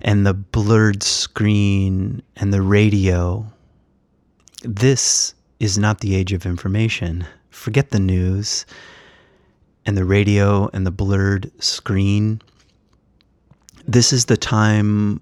[0.00, 3.46] and the blurred screen and the radio.
[4.62, 7.26] This is not the age of information.
[7.50, 8.66] Forget the news
[9.86, 12.42] and the radio and the blurred screen.
[13.90, 15.18] This is the time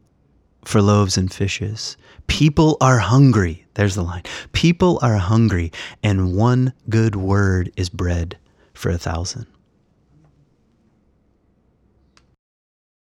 [0.64, 1.96] for loaves and fishes.
[2.26, 3.64] People are hungry.
[3.74, 4.24] There's the line.
[4.50, 5.70] People are hungry,
[6.02, 8.36] and one good word is bread
[8.74, 9.46] for a thousand.